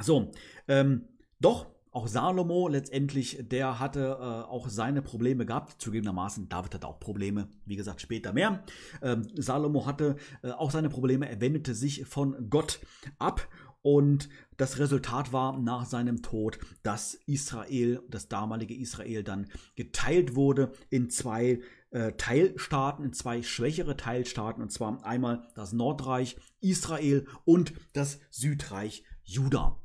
So, 0.00 0.30
ähm, 0.68 1.08
doch 1.40 1.66
auch 1.92 2.06
Salomo 2.08 2.68
letztendlich, 2.68 3.38
der 3.42 3.78
hatte 3.78 4.16
äh, 4.18 4.24
auch 4.24 4.70
seine 4.70 5.02
Probleme 5.02 5.44
gehabt. 5.44 5.80
Zugegebenermaßen, 5.80 6.48
David 6.48 6.74
hatte 6.74 6.88
auch 6.88 6.98
Probleme, 6.98 7.48
wie 7.66 7.76
gesagt, 7.76 8.00
später 8.00 8.32
mehr. 8.32 8.64
Ähm, 9.02 9.28
Salomo 9.34 9.84
hatte 9.84 10.16
äh, 10.42 10.52
auch 10.52 10.70
seine 10.70 10.88
Probleme, 10.88 11.28
er 11.28 11.42
wendete 11.42 11.74
sich 11.74 12.06
von 12.06 12.48
Gott 12.48 12.80
ab 13.18 13.46
und 13.82 14.28
das 14.56 14.78
Resultat 14.78 15.32
war 15.32 15.58
nach 15.58 15.86
seinem 15.86 16.22
Tod, 16.22 16.58
dass 16.82 17.14
Israel, 17.26 18.00
das 18.08 18.28
damalige 18.28 18.74
Israel, 18.74 19.24
dann 19.24 19.48
geteilt 19.74 20.36
wurde 20.36 20.72
in 20.88 21.10
zwei 21.10 21.60
äh, 21.90 22.12
Teilstaaten, 22.12 23.04
in 23.04 23.12
zwei 23.12 23.42
schwächere 23.42 23.96
Teilstaaten, 23.96 24.62
und 24.62 24.70
zwar 24.70 25.04
einmal 25.04 25.48
das 25.56 25.72
Nordreich 25.72 26.36
Israel 26.60 27.26
und 27.44 27.72
das 27.92 28.20
Südreich 28.30 29.04
Juda. 29.24 29.78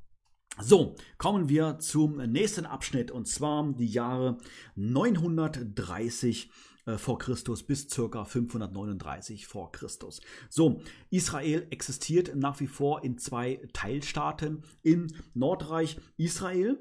So, 0.60 0.96
kommen 1.18 1.50
wir 1.50 1.78
zum 1.80 2.18
nächsten 2.18 2.66
Abschnitt 2.66 3.12
und 3.12 3.28
zwar 3.28 3.74
die 3.74 3.88
Jahre 3.88 4.40
930 4.76 6.50
äh, 6.88 6.98
vor 6.98 7.20
Christus 7.20 7.64
bis 7.64 7.88
circa 7.90 8.26
539 8.26 9.46
vor 9.46 9.72
Christus. 9.72 10.22
So, 10.50 10.82
Israel 11.10 11.68
existiert 11.70 12.36
nach 12.36 12.60
wie 12.60 12.68
vor 12.68 13.04
in 13.04 13.18
zwei 13.18 13.62
Teilstaaten 13.74 14.64
im 14.82 15.08
Nordreich 15.34 16.00
Israel 16.16 16.80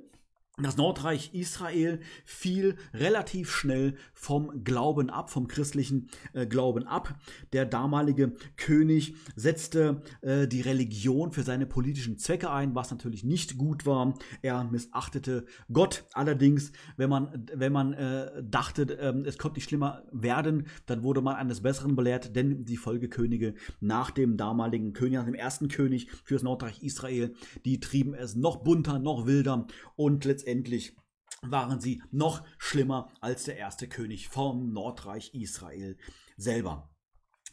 das 0.62 0.78
Nordreich 0.78 1.34
Israel 1.34 2.00
fiel 2.24 2.76
relativ 2.94 3.50
schnell 3.50 3.94
vom 4.14 4.64
Glauben 4.64 5.10
ab, 5.10 5.28
vom 5.28 5.48
christlichen 5.48 6.08
äh, 6.32 6.46
Glauben 6.46 6.86
ab. 6.86 7.14
Der 7.52 7.66
damalige 7.66 8.32
König 8.56 9.16
setzte 9.34 10.00
äh, 10.22 10.48
die 10.48 10.62
Religion 10.62 11.32
für 11.32 11.42
seine 11.42 11.66
politischen 11.66 12.16
Zwecke 12.16 12.50
ein, 12.50 12.74
was 12.74 12.90
natürlich 12.90 13.22
nicht 13.22 13.58
gut 13.58 13.84
war. 13.84 14.14
Er 14.40 14.64
missachtete 14.64 15.44
Gott. 15.70 16.04
Allerdings, 16.14 16.72
wenn 16.96 17.10
man, 17.10 17.46
wenn 17.52 17.72
man 17.74 17.92
äh, 17.92 18.42
dachte, 18.42 18.84
ähm, 18.98 19.26
es 19.26 19.36
konnte 19.36 19.58
nicht 19.58 19.68
schlimmer 19.68 20.04
werden, 20.10 20.68
dann 20.86 21.02
wurde 21.02 21.20
man 21.20 21.36
eines 21.36 21.60
Besseren 21.60 21.96
belehrt, 21.96 22.34
denn 22.34 22.64
die 22.64 22.78
Folgekönige 22.78 23.56
nach 23.80 24.10
dem 24.10 24.38
damaligen 24.38 24.94
König, 24.94 25.18
nach 25.18 25.26
dem 25.26 25.34
ersten 25.34 25.68
König 25.68 26.08
für 26.24 26.32
das 26.32 26.42
Nordreich 26.42 26.82
Israel, 26.82 27.34
die 27.66 27.78
trieben 27.78 28.14
es 28.14 28.36
noch 28.36 28.64
bunter, 28.64 28.98
noch 28.98 29.26
wilder 29.26 29.66
und 29.96 30.24
letztendlich 30.24 30.45
letztendlich 30.46 30.94
waren 31.42 31.80
sie 31.80 32.02
noch 32.12 32.44
schlimmer 32.56 33.12
als 33.20 33.44
der 33.44 33.56
erste 33.56 33.88
König 33.88 34.28
vom 34.28 34.72
Nordreich 34.72 35.35
Israel 35.35 35.96
selber. 36.37 36.88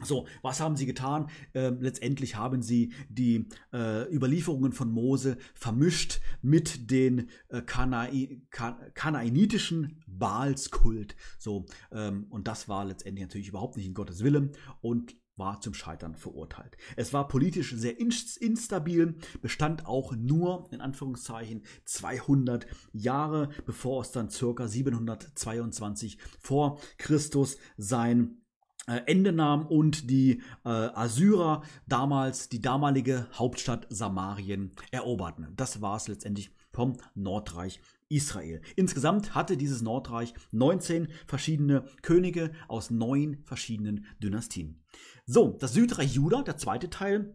So, 0.00 0.26
was 0.42 0.60
haben 0.60 0.76
sie 0.76 0.86
getan? 0.86 1.28
Ähm, 1.54 1.78
letztendlich 1.80 2.36
haben 2.36 2.62
sie 2.62 2.92
die 3.08 3.48
äh, 3.72 4.12
Überlieferungen 4.12 4.72
von 4.72 4.90
Mose 4.90 5.38
vermischt 5.54 6.20
mit 6.40 6.90
den 6.90 7.30
äh, 7.48 7.62
Kanai 7.62 8.42
kanaanitischen 8.50 10.02
Baalskult. 10.06 11.14
So, 11.38 11.66
ähm, 11.92 12.26
und 12.30 12.48
das 12.48 12.68
war 12.68 12.84
letztendlich 12.84 13.24
natürlich 13.24 13.48
überhaupt 13.48 13.76
nicht 13.76 13.86
in 13.86 13.94
Gottes 13.94 14.24
Wille. 14.24 14.50
Und 14.80 15.14
war 15.36 15.60
zum 15.60 15.74
Scheitern 15.74 16.14
verurteilt. 16.14 16.76
Es 16.96 17.12
war 17.12 17.28
politisch 17.28 17.74
sehr 17.74 17.98
instabil, 17.98 19.16
bestand 19.42 19.86
auch 19.86 20.14
nur 20.14 20.68
in 20.70 20.80
Anführungszeichen 20.80 21.62
200 21.84 22.66
Jahre, 22.92 23.48
bevor 23.66 24.02
es 24.02 24.12
dann 24.12 24.30
circa 24.30 24.68
722 24.68 26.18
vor 26.40 26.78
Christus 26.98 27.58
sein 27.76 28.38
äh, 28.86 29.00
Ende 29.06 29.32
nahm 29.32 29.66
und 29.66 30.10
die 30.10 30.42
äh, 30.64 30.68
Assyrer 30.68 31.62
damals 31.86 32.48
die 32.48 32.60
damalige 32.60 33.26
Hauptstadt 33.32 33.86
Samarien 33.88 34.72
eroberten. 34.90 35.48
Das 35.56 35.80
war 35.80 35.96
es 35.96 36.08
letztendlich 36.08 36.50
vom 36.70 36.96
Nordreich 37.14 37.80
Israel. 38.08 38.60
Insgesamt 38.76 39.34
hatte 39.34 39.56
dieses 39.56 39.82
Nordreich 39.82 40.34
19 40.52 41.08
verschiedene 41.26 41.86
Könige 42.02 42.52
aus 42.68 42.90
neun 42.90 43.42
verschiedenen 43.44 44.06
Dynastien. 44.22 44.82
So, 45.26 45.56
das 45.58 45.74
Südreich 45.74 46.14
Juda, 46.14 46.42
der 46.42 46.56
zweite 46.56 46.90
Teil, 46.90 47.34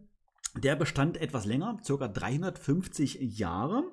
der 0.56 0.74
bestand 0.74 1.16
etwas 1.16 1.44
länger, 1.44 1.78
ca. 1.86 2.08
350 2.08 3.38
Jahre 3.38 3.84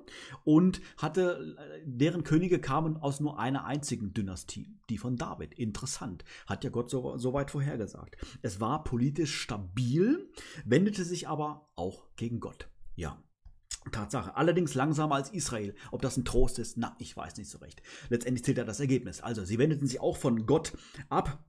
und 0.44 0.80
hatte, 0.96 1.56
deren 1.84 2.24
Könige 2.24 2.60
kamen 2.60 2.96
aus 2.96 3.20
nur 3.20 3.38
einer 3.38 3.64
einzigen 3.64 4.12
Dynastie, 4.12 4.76
die 4.90 4.98
von 4.98 5.16
David. 5.16 5.54
Interessant, 5.54 6.24
hat 6.46 6.64
ja 6.64 6.70
Gott 6.70 6.90
so, 6.90 7.16
so 7.16 7.32
weit 7.32 7.52
vorhergesagt. 7.52 8.16
Es 8.42 8.60
war 8.60 8.82
politisch 8.82 9.36
stabil, 9.36 10.28
wendete 10.64 11.04
sich 11.04 11.28
aber 11.28 11.68
auch 11.76 12.08
gegen 12.16 12.40
Gott. 12.40 12.68
Ja, 12.96 13.22
Tatsache. 13.92 14.36
Allerdings 14.36 14.74
langsamer 14.74 15.16
als 15.16 15.30
Israel. 15.30 15.74
Ob 15.90 16.02
das 16.02 16.16
ein 16.16 16.24
Trost 16.24 16.58
ist, 16.58 16.76
na, 16.76 16.96
ich 16.98 17.16
weiß 17.16 17.36
nicht 17.36 17.50
so 17.50 17.58
recht. 17.58 17.82
Letztendlich 18.08 18.44
zählt 18.44 18.58
ja 18.58 18.64
das 18.64 18.80
Ergebnis. 18.80 19.20
Also, 19.20 19.44
sie 19.44 19.58
wendeten 19.58 19.86
sich 19.86 20.00
auch 20.00 20.16
von 20.16 20.46
Gott 20.46 20.72
ab 21.08 21.44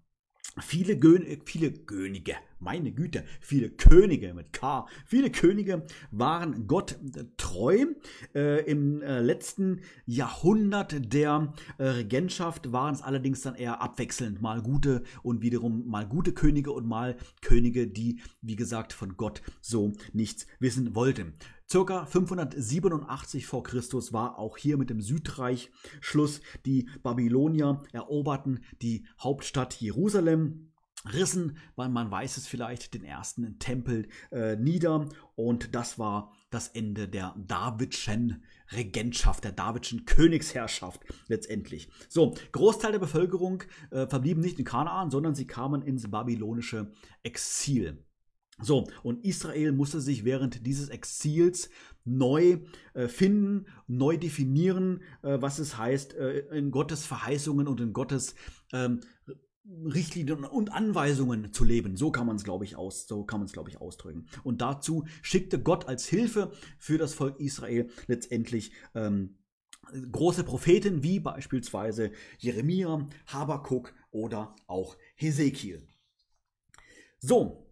Viele, 0.62 0.98
Gön 0.98 1.26
viele 1.46 1.72
Könige, 1.72 2.36
meine 2.60 2.92
Güte, 2.92 3.24
viele 3.40 3.70
Könige 3.70 4.34
mit 4.34 4.52
K, 4.52 4.88
viele 5.06 5.30
Könige 5.30 5.84
waren 6.12 6.68
Gott 6.68 6.98
treu. 7.38 7.86
Äh, 8.34 8.66
Im 8.66 9.02
äh, 9.02 9.22
letzten 9.22 9.82
Jahrhundert 10.06 11.14
der 11.14 11.54
äh, 11.78 11.84
Regentschaft 11.84 12.72
waren 12.72 12.96
es 12.96 13.02
allerdings 13.02 13.42
dann 13.42 13.56
eher 13.56 13.82
abwechselnd, 13.82 14.42
mal 14.42 14.62
gute 14.62 15.04
und 15.22 15.42
wiederum 15.42 15.88
mal 15.88 16.08
gute 16.08 16.34
Könige 16.34 16.72
und 16.72 16.88
mal 16.88 17.16
Könige, 17.42 17.88
die, 17.88 18.20
wie 18.42 18.56
gesagt, 18.56 18.92
von 18.92 19.18
Gott 19.18 19.42
so 19.62 19.94
nichts 20.14 20.48
wissen 20.60 20.96
wollten. 20.96 21.34
Circa 21.72 22.08
587 22.08 23.46
vor 23.46 23.62
Christus 23.62 24.12
war 24.12 24.40
auch 24.40 24.58
hier 24.58 24.76
mit 24.76 24.90
dem 24.90 25.02
Südreich 25.02 25.70
Schluss. 26.02 26.42
Die 26.66 26.90
Babylonier 27.04 27.84
eroberten 27.92 28.64
die 28.82 29.06
Hauptstadt 29.20 29.76
Jerusalem 29.76 30.72
rissen, 31.14 31.58
weil 31.76 31.90
man 31.90 32.10
weiß 32.10 32.38
es 32.38 32.48
vielleicht, 32.48 32.96
den 32.96 33.04
ersten 33.04 33.60
Tempel 33.60 34.08
äh, 34.32 34.56
nieder 34.56 35.10
und 35.36 35.76
das 35.76 36.00
war 36.00 36.34
das 36.50 36.70
Ende 36.70 37.08
der 37.08 37.36
Davidschen 37.38 38.44
Regentschaft, 38.72 39.44
der 39.44 39.52
Davidschen 39.52 40.06
Königsherrschaft 40.06 41.02
letztendlich. 41.28 41.90
So, 42.10 42.36
Großteil 42.52 42.94
der 42.94 43.00
Bevölkerung 43.00 43.64
äh, 43.92 44.08
verblieben 44.08 44.42
nicht 44.42 44.58
in 44.58 44.66
Kanaan, 44.66 45.12
sondern 45.12 45.36
sie 45.36 45.46
kamen 45.46 45.84
ins 45.84 46.10
babylonische 46.10 46.92
Exil. 47.22 48.04
So, 48.62 48.88
und 49.04 49.24
Israel 49.26 49.72
musste 49.72 50.02
sich 50.02 50.26
während 50.26 50.66
dieses 50.66 50.90
Exils 50.90 51.70
neu 52.06 52.60
äh, 52.94 53.08
finden, 53.08 53.68
neu 53.88 54.18
definieren, 54.18 55.02
äh, 55.22 55.38
was 55.40 55.60
es 55.60 55.78
heißt, 55.78 56.14
äh, 56.16 56.40
in 56.58 56.72
Gottes 56.72 57.06
Verheißungen 57.06 57.68
und 57.68 57.80
in 57.80 57.94
Gottes 57.94 58.36
ähm, 58.74 59.02
Richtlinien 59.86 60.46
und 60.46 60.74
Anweisungen 60.74 61.54
zu 61.54 61.64
leben. 61.64 61.96
So 61.96 62.12
kann 62.12 62.26
man 62.26 62.38
es, 62.38 62.44
glaube 62.44 62.66
ich, 62.66 62.76
aus, 62.76 63.08
so 63.08 63.24
kann 63.24 63.40
man 63.40 63.46
es, 63.46 63.54
glaube 63.54 63.70
ich, 63.70 63.80
ausdrücken. 63.80 64.26
Und 64.44 64.62
dazu 64.62 65.06
schickte 65.22 65.62
Gott 65.62 65.88
als 65.88 66.08
Hilfe 66.08 66.52
für 66.78 66.98
das 66.98 67.14
Volk 67.14 67.40
Israel 67.40 67.90
letztendlich 68.08 68.72
ähm, 68.96 69.38
große 70.12 70.44
Propheten 70.44 71.04
wie 71.04 71.20
beispielsweise 71.20 72.12
Jeremia, 72.40 73.08
Habakuk 73.28 73.94
oder 74.12 74.56
auch 74.68 74.98
Hesekiel. 75.16 75.88
So, 77.20 77.69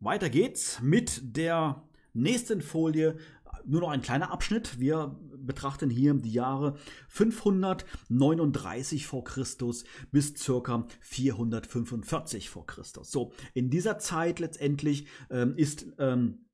weiter 0.00 0.30
geht's 0.30 0.80
mit 0.82 1.36
der 1.36 1.82
nächsten 2.12 2.60
Folie. 2.60 3.16
Nur 3.64 3.80
noch 3.80 3.90
ein 3.90 4.02
kleiner 4.02 4.30
Abschnitt. 4.30 4.78
Wir 4.78 5.18
betrachten 5.38 5.90
hier 5.90 6.14
die 6.14 6.32
Jahre 6.32 6.76
539 7.08 9.06
vor 9.06 9.24
Christus 9.24 9.84
bis 10.12 10.34
circa 10.36 10.86
445 11.00 12.50
vor 12.50 12.66
Christus. 12.66 13.10
So, 13.10 13.32
in 13.54 13.70
dieser 13.70 13.98
Zeit 13.98 14.38
letztendlich 14.38 15.06
ähm, 15.30 15.54
ist 15.56 15.86
ähm, 15.98 16.46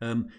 ähm, 0.00 0.30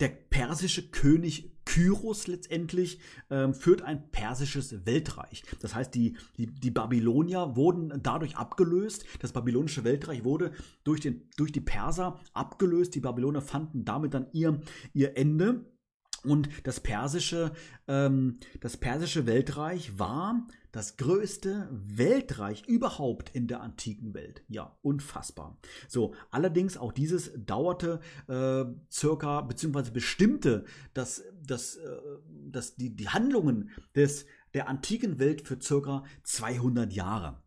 der 0.00 0.08
persische 0.08 0.90
König 0.90 1.58
Kyros 1.64 2.26
letztendlich 2.28 2.98
ähm, 3.30 3.52
führt 3.52 3.82
ein 3.82 4.10
persisches 4.10 4.86
Weltreich. 4.86 5.42
Das 5.60 5.74
heißt, 5.74 5.94
die, 5.94 6.16
die, 6.38 6.46
die 6.46 6.70
Babylonier 6.70 7.56
wurden 7.56 7.92
dadurch 8.02 8.36
abgelöst. 8.36 9.04
Das 9.20 9.32
babylonische 9.32 9.84
Weltreich 9.84 10.24
wurde 10.24 10.52
durch, 10.84 11.00
den, 11.00 11.28
durch 11.36 11.52
die 11.52 11.60
Perser 11.60 12.18
abgelöst. 12.32 12.94
Die 12.94 13.00
Babylonier 13.00 13.42
fanden 13.42 13.84
damit 13.84 14.14
dann 14.14 14.28
ihr, 14.32 14.60
ihr 14.94 15.18
Ende. 15.18 15.66
Und 16.24 16.48
das 16.64 16.80
persische, 16.80 17.52
ähm, 17.86 18.38
das 18.60 18.76
persische 18.76 19.26
Weltreich 19.26 19.98
war 19.98 20.46
das 20.72 20.96
größte 20.96 21.68
Weltreich 21.70 22.66
überhaupt 22.66 23.34
in 23.34 23.46
der 23.46 23.62
antiken 23.62 24.14
Welt. 24.14 24.42
Ja, 24.48 24.76
unfassbar. 24.82 25.58
So, 25.88 26.14
allerdings 26.30 26.76
auch 26.76 26.92
dieses 26.92 27.32
dauerte 27.36 28.00
äh, 28.26 28.64
circa, 28.90 29.40
beziehungsweise 29.42 29.92
bestimmte 29.92 30.64
das, 30.92 31.22
das, 31.42 31.76
äh, 31.76 31.96
das, 32.50 32.76
die, 32.76 32.94
die 32.94 33.08
Handlungen 33.08 33.70
des, 33.94 34.26
der 34.54 34.68
antiken 34.68 35.18
Welt 35.18 35.46
für 35.46 35.60
circa 35.60 36.04
200 36.24 36.92
Jahre. 36.92 37.42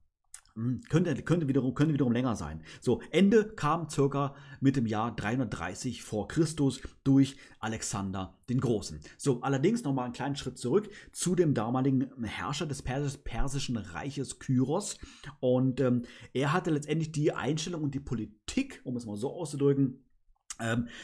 Hm, 0.56 0.82
könnte, 0.90 1.16
könnte, 1.24 1.48
wiederum, 1.48 1.74
könnte 1.74 1.94
wiederum 1.94 2.12
länger 2.12 2.36
sein. 2.36 2.62
So, 2.82 3.02
Ende 3.12 3.46
kam 3.46 3.90
circa 3.90 4.36
mit 4.60 4.76
dem 4.76 4.86
Jahr 4.86 5.16
330 5.16 6.04
vor 6.04 6.28
Christus 6.28 6.82
durch 7.06 7.38
Alexander 7.60 8.38
den 8.50 8.60
Großen. 8.60 9.00
So, 9.18 9.42
allerdings 9.42 9.84
nochmal 9.84 10.06
einen 10.06 10.14
kleinen 10.14 10.36
Schritt 10.36 10.58
zurück 10.58 10.90
zu 11.14 11.36
dem 11.36 11.54
damaligen 11.54 12.10
Herrscher 12.24 12.66
des 12.66 12.82
Pers 12.82 13.18
persischen 13.18 13.78
Reiches 13.78 14.40
Kyros. 14.40 14.98
Und 15.40 15.80
ähm, 15.80 16.04
er 16.34 16.52
hatte 16.52 16.72
letztendlich 16.72 17.14
die 17.14 17.32
Einstellung 17.32 17.84
und 17.84 17.96
die 17.96 18.00
Politik, 18.02 18.82
um 18.84 18.98
es 18.98 19.06
mal 19.06 19.16
so 19.16 19.32
auszudrücken, 19.32 20.04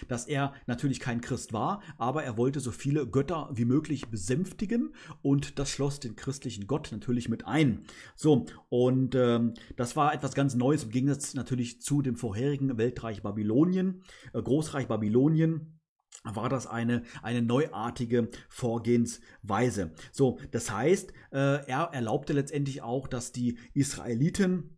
dass 0.08 0.28
er 0.28 0.54
natürlich 0.65 1.00
kein 1.00 1.22
Christ 1.22 1.54
war, 1.54 1.82
aber 1.98 2.24
er 2.24 2.38
wollte 2.38 2.60
so 2.60 2.72
viele 2.72 3.08
Götter 3.08 3.50
wie 3.54 3.65
möglich 3.65 4.08
besänftigen 4.08 4.93
und 5.22 5.60
das 5.60 5.70
schloss 5.70 6.00
den 6.00 6.15
christlichen 6.15 6.67
Gott 6.67 6.89
natürlich 6.91 7.30
mit 7.30 7.46
ein. 7.46 7.86
So, 8.15 8.46
und 8.70 9.15
ähm, 9.15 9.54
das 9.76 9.96
war 9.96 10.13
etwas 10.13 10.34
ganz 10.34 10.56
Neues 10.56 10.84
im 10.84 10.91
Gegensatz 10.91 11.34
natürlich 11.34 11.82
zu 11.82 12.02
dem 12.02 12.15
vorherigen 12.15 12.78
Weltreich 12.78 13.22
Babylonien, 13.22 14.04
äh, 14.34 14.41
Großreich 14.41 14.88
Babylonien 14.88 15.78
war 16.24 16.50
das 16.50 16.67
eine, 16.67 17.04
eine 17.22 17.41
neuartige 17.41 18.30
Vorgehensweise. 18.50 19.91
So, 20.12 20.39
das 20.52 20.72
heißt, 20.72 21.12
äh, 21.32 21.65
er 21.67 21.89
erlaubte 21.93 22.34
letztendlich 22.34 22.82
auch, 22.82 23.08
dass 23.08 23.32
die 23.32 23.58
Israeliten 23.74 24.50
ähm, 24.52 24.77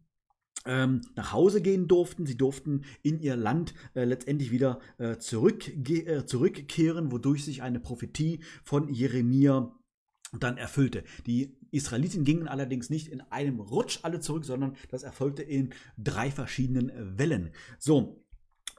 nach 0.66 1.32
Hause 1.32 1.62
gehen 1.62 1.88
durften. 1.88 2.26
Sie 2.26 2.38
durften 2.38 2.84
in 3.02 3.20
ihr 3.20 3.36
Land 3.36 3.74
äh, 3.96 4.04
letztendlich 4.04 4.52
wieder 4.52 4.80
äh, 4.98 5.12
äh, 5.14 6.26
zurückkehren, 6.26 7.12
wodurch 7.12 7.46
sich 7.46 7.62
eine 7.62 7.80
Prophetie 7.80 8.42
von 8.64 8.94
Jeremia 8.94 9.76
dann 10.38 10.58
erfüllte. 10.58 11.04
Die 11.26 11.58
Israeliten 11.72 12.24
gingen 12.24 12.48
allerdings 12.48 12.90
nicht 12.90 13.08
in 13.08 13.22
einem 13.22 13.60
Rutsch 13.60 14.00
alle 14.04 14.20
zurück, 14.20 14.46
sondern 14.46 14.76
das 14.90 15.04
erfolgte 15.04 15.44
in 15.44 15.74
drei 15.98 16.30
verschiedenen 16.30 17.18
Wellen. 17.18 17.52
So, 17.80 18.24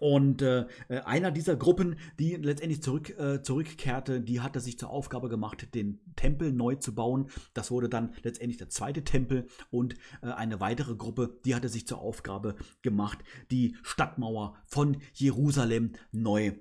und 0.00 0.40
äh, 0.40 0.66
äh, 0.88 1.00
einer 1.00 1.30
dieser 1.30 1.56
Gruppen, 1.56 1.96
die 2.18 2.34
letztendlich 2.34 2.82
zurück, 2.82 3.10
äh, 3.18 3.42
zurückkehrte, 3.42 4.22
die 4.22 4.40
hatte 4.40 4.60
sich 4.60 4.78
zur 4.78 4.88
Aufgabe 4.88 5.28
gemacht, 5.28 5.74
den 5.74 6.00
Tempel 6.16 6.52
neu 6.52 6.76
zu 6.76 6.94
bauen. 6.94 7.30
Das 7.52 7.70
wurde 7.70 7.90
dann 7.90 8.14
letztendlich 8.22 8.56
der 8.56 8.70
zweite 8.70 9.04
Tempel. 9.04 9.46
Und 9.70 9.94
äh, 10.22 10.28
eine 10.28 10.58
weitere 10.58 10.96
Gruppe, 10.96 11.38
die 11.44 11.54
hatte 11.54 11.68
sich 11.68 11.86
zur 11.86 11.98
Aufgabe 11.98 12.56
gemacht, 12.80 13.18
die 13.50 13.76
Stadtmauer 13.82 14.56
von 14.64 14.96
Jerusalem 15.12 15.92
neu 16.12 16.52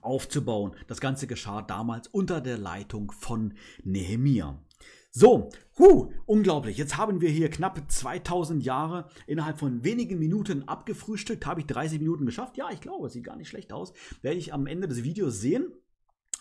aufzubauen. 0.00 0.74
Das 0.88 1.00
Ganze 1.00 1.26
geschah 1.28 1.62
damals 1.62 2.08
unter 2.08 2.40
der 2.40 2.58
Leitung 2.58 3.12
von 3.12 3.54
Nehemia. 3.84 4.63
So, 5.16 5.50
huh, 5.78 6.10
unglaublich. 6.26 6.76
Jetzt 6.76 6.96
haben 6.96 7.20
wir 7.20 7.28
hier 7.28 7.48
knapp 7.48 7.80
2000 7.88 8.64
Jahre 8.64 9.08
innerhalb 9.28 9.60
von 9.60 9.84
wenigen 9.84 10.18
Minuten 10.18 10.66
abgefrühstückt. 10.66 11.46
Habe 11.46 11.60
ich 11.60 11.66
30 11.66 12.00
Minuten 12.00 12.26
geschafft? 12.26 12.56
Ja, 12.56 12.70
ich 12.72 12.80
glaube, 12.80 13.06
es 13.06 13.12
sieht 13.12 13.22
gar 13.22 13.36
nicht 13.36 13.48
schlecht 13.48 13.72
aus. 13.72 13.92
Werde 14.22 14.38
ich 14.38 14.52
am 14.52 14.66
Ende 14.66 14.88
des 14.88 15.04
Videos 15.04 15.40
sehen. 15.40 15.70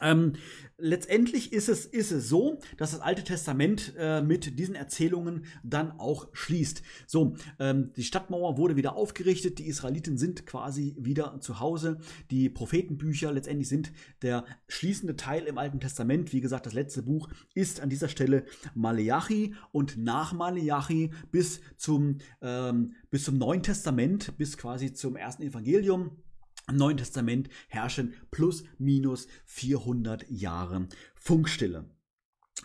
Ähm, 0.04 0.34
letztendlich 0.78 1.54
ist 1.54 1.70
es, 1.70 1.86
ist 1.86 2.12
es 2.12 2.28
so, 2.28 2.60
dass 2.78 2.92
das 2.92 3.00
Alte 3.00 3.24
Testament 3.24 3.94
äh, 3.98 4.22
mit 4.22 4.60
diesen 4.60 4.76
Erzählungen 4.76 5.46
dann 5.64 5.92
auch 6.00 6.28
schließt. 6.34 6.84
So, 7.08 7.36
ähm, 7.60 7.94
die 7.96 8.04
Stadtmauer 8.04 8.58
wurde 8.58 8.76
wieder 8.76 8.96
aufgerichtet, 8.96 9.60
die 9.60 9.68
Israeliten 9.68 10.18
sind 10.18 10.46
quasi 10.46 10.96
wieder 11.00 11.40
zu 11.40 11.60
Hause. 11.60 12.00
Die 12.30 12.50
Prophetenbücher 12.50 13.32
letztendlich 13.32 13.70
sind 13.70 13.94
der 14.22 14.46
schließende 14.68 15.16
Teil 15.16 15.46
im 15.46 15.58
Alten 15.58 15.80
Testament. 15.80 16.34
Wie 16.34 16.42
gesagt, 16.42 16.66
das 16.66 16.74
letzte 16.74 17.02
Buch 17.02 17.30
ist 17.54 17.80
an 17.80 17.90
dieser 17.90 18.10
Stelle 18.10 18.44
Maleachi 18.76 19.56
und 19.72 19.98
nach 19.98 20.34
Maleachi 20.34 21.12
bis 21.32 21.62
zum, 21.78 22.18
ähm, 22.42 22.94
bis 23.10 23.24
zum 23.24 23.38
Neuen 23.38 23.64
Testament, 23.64 24.38
bis 24.38 24.58
quasi 24.58 24.94
zum 24.94 25.16
ersten 25.16 25.44
Evangelium 25.44 26.18
im 26.68 26.78
Neuen 26.78 26.98
Testament 26.98 27.50
herrschen 27.68 28.14
plus 28.32 28.64
minus 28.78 29.28
400 29.46 30.30
Jahre 30.30 30.88
Funkstille. 31.16 31.90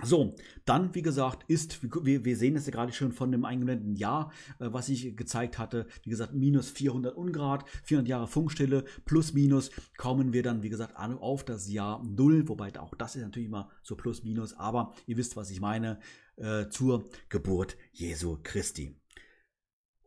So, 0.03 0.37
dann, 0.65 0.95
wie 0.95 1.03
gesagt, 1.03 1.45
ist, 1.49 1.81
wir, 2.05 2.25
wir 2.25 2.37
sehen 2.37 2.55
es 2.55 2.67
ja 2.67 2.73
gerade 2.73 2.93
schon 2.93 3.11
von 3.11 3.33
dem 3.33 3.45
eingeblendeten 3.45 3.97
Jahr, 3.97 4.31
äh, 4.61 4.69
was 4.71 4.89
ich 4.89 5.17
gezeigt 5.17 5.59
hatte, 5.59 5.87
wie 6.05 6.11
gesagt, 6.11 6.35
minus 6.35 6.71
400 6.71 7.17
Ungrad, 7.17 7.69
400 7.85 8.09
Jahre 8.09 8.29
Funkstille, 8.29 8.85
plus 9.07 9.33
minus, 9.33 9.71
kommen 9.97 10.33
wir 10.33 10.45
dann, 10.45 10.63
wie 10.63 10.69
gesagt, 10.69 10.95
auf 10.97 11.45
das 11.45 11.69
Jahr 11.69 12.05
Null, 12.05 12.49
wobei 12.49 12.79
auch 12.79 12.95
das 12.95 13.17
ist 13.17 13.23
natürlich 13.23 13.49
immer 13.49 13.71
so 13.83 13.97
plus 13.97 14.23
minus, 14.23 14.53
aber 14.55 14.95
ihr 15.07 15.17
wisst, 15.17 15.37
was 15.37 15.51
ich 15.51 15.61
meine, 15.61 15.99
äh, 16.37 16.69
zur 16.69 17.09
Geburt 17.29 17.77
Jesu 17.93 18.39
Christi. 18.43 18.95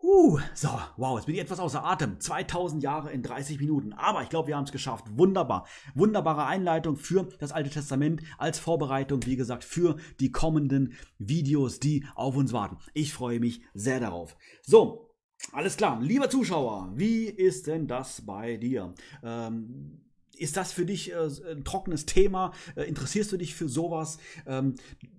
Uh, 0.04 0.40
so, 0.56 0.70
wow, 0.98 1.18
jetzt 1.18 1.28
bin 1.28 1.36
ich 1.36 1.42
etwas 1.42 1.60
außer 1.60 1.84
Atem. 1.84 2.20
2000 2.20 2.82
Jahre 2.82 3.12
in 3.12 3.22
30 3.22 3.60
Minuten. 3.60 3.94
Aber 3.94 4.24
ich 4.24 4.30
glaube, 4.30 4.48
wir 4.48 4.58
haben 4.58 4.64
es 4.64 4.72
geschafft. 4.72 5.06
Wunderbar. 5.12 5.68
Wunderbare 5.94 6.46
Einleitung 6.46 6.98
für 6.98 7.30
das 7.40 7.52
Alte 7.52 7.70
Testament 7.70 8.22
als 8.40 8.58
Vorbereitung, 8.58 9.26
wie 9.26 9.36
gesagt, 9.36 9.64
für 9.64 9.98
die 10.20 10.32
kommenden 10.32 10.94
Videos, 11.20 11.80
die 11.80 12.06
auf 12.16 12.36
uns 12.36 12.52
warten. 12.52 12.78
Ich 12.94 13.14
freue 13.14 13.40
mich 13.40 13.62
sehr 13.76 14.00
darauf. 14.00 14.36
So, 14.64 15.16
alles 15.52 15.78
klar. 15.78 16.02
Lieber 16.02 16.30
Zuschauer, 16.32 16.92
wie 16.96 17.26
ist 17.26 17.68
denn 17.68 17.88
das 17.88 18.26
bei 18.26 18.58
dir? 18.58 18.96
Ähm, 19.24 20.02
ist 20.36 20.58
das 20.58 20.72
für 20.72 20.86
dich 20.86 21.12
äh, 21.12 21.30
ein 21.52 21.64
trockenes 21.64 22.08
Thema? 22.08 22.54
Äh, 22.76 22.84
interessierst 22.84 23.32
du 23.32 23.38
dich 23.38 23.54
für 23.54 23.70
sowas? 23.70 24.18
Ähm, 24.48 24.76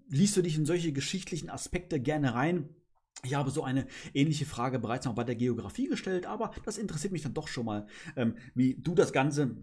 liest 0.09 0.37
du 0.37 0.42
dich 0.42 0.57
in 0.57 0.66
solche 0.66 0.92
geschichtlichen 0.92 1.51
Aspekte 1.51 2.01
gerne 2.01 2.35
rein? 2.35 2.68
Ich 3.25 3.35
habe 3.35 3.51
so 3.51 3.62
eine 3.62 3.87
ähnliche 4.14 4.46
Frage 4.46 4.79
bereits 4.79 5.07
noch 5.07 5.14
bei 5.14 5.25
der 5.25 5.37
Geografie 5.37 5.87
gestellt, 5.87 6.27
aber 6.27 6.53
das 6.64 6.79
interessiert 6.79 7.12
mich 7.12 7.22
dann 7.22 7.35
doch 7.35 7.48
schon 7.48 7.66
mal, 7.66 7.87
ähm, 8.16 8.37
wie 8.55 8.75
du 8.75 8.94
das 8.94 9.12
Ganze 9.12 9.57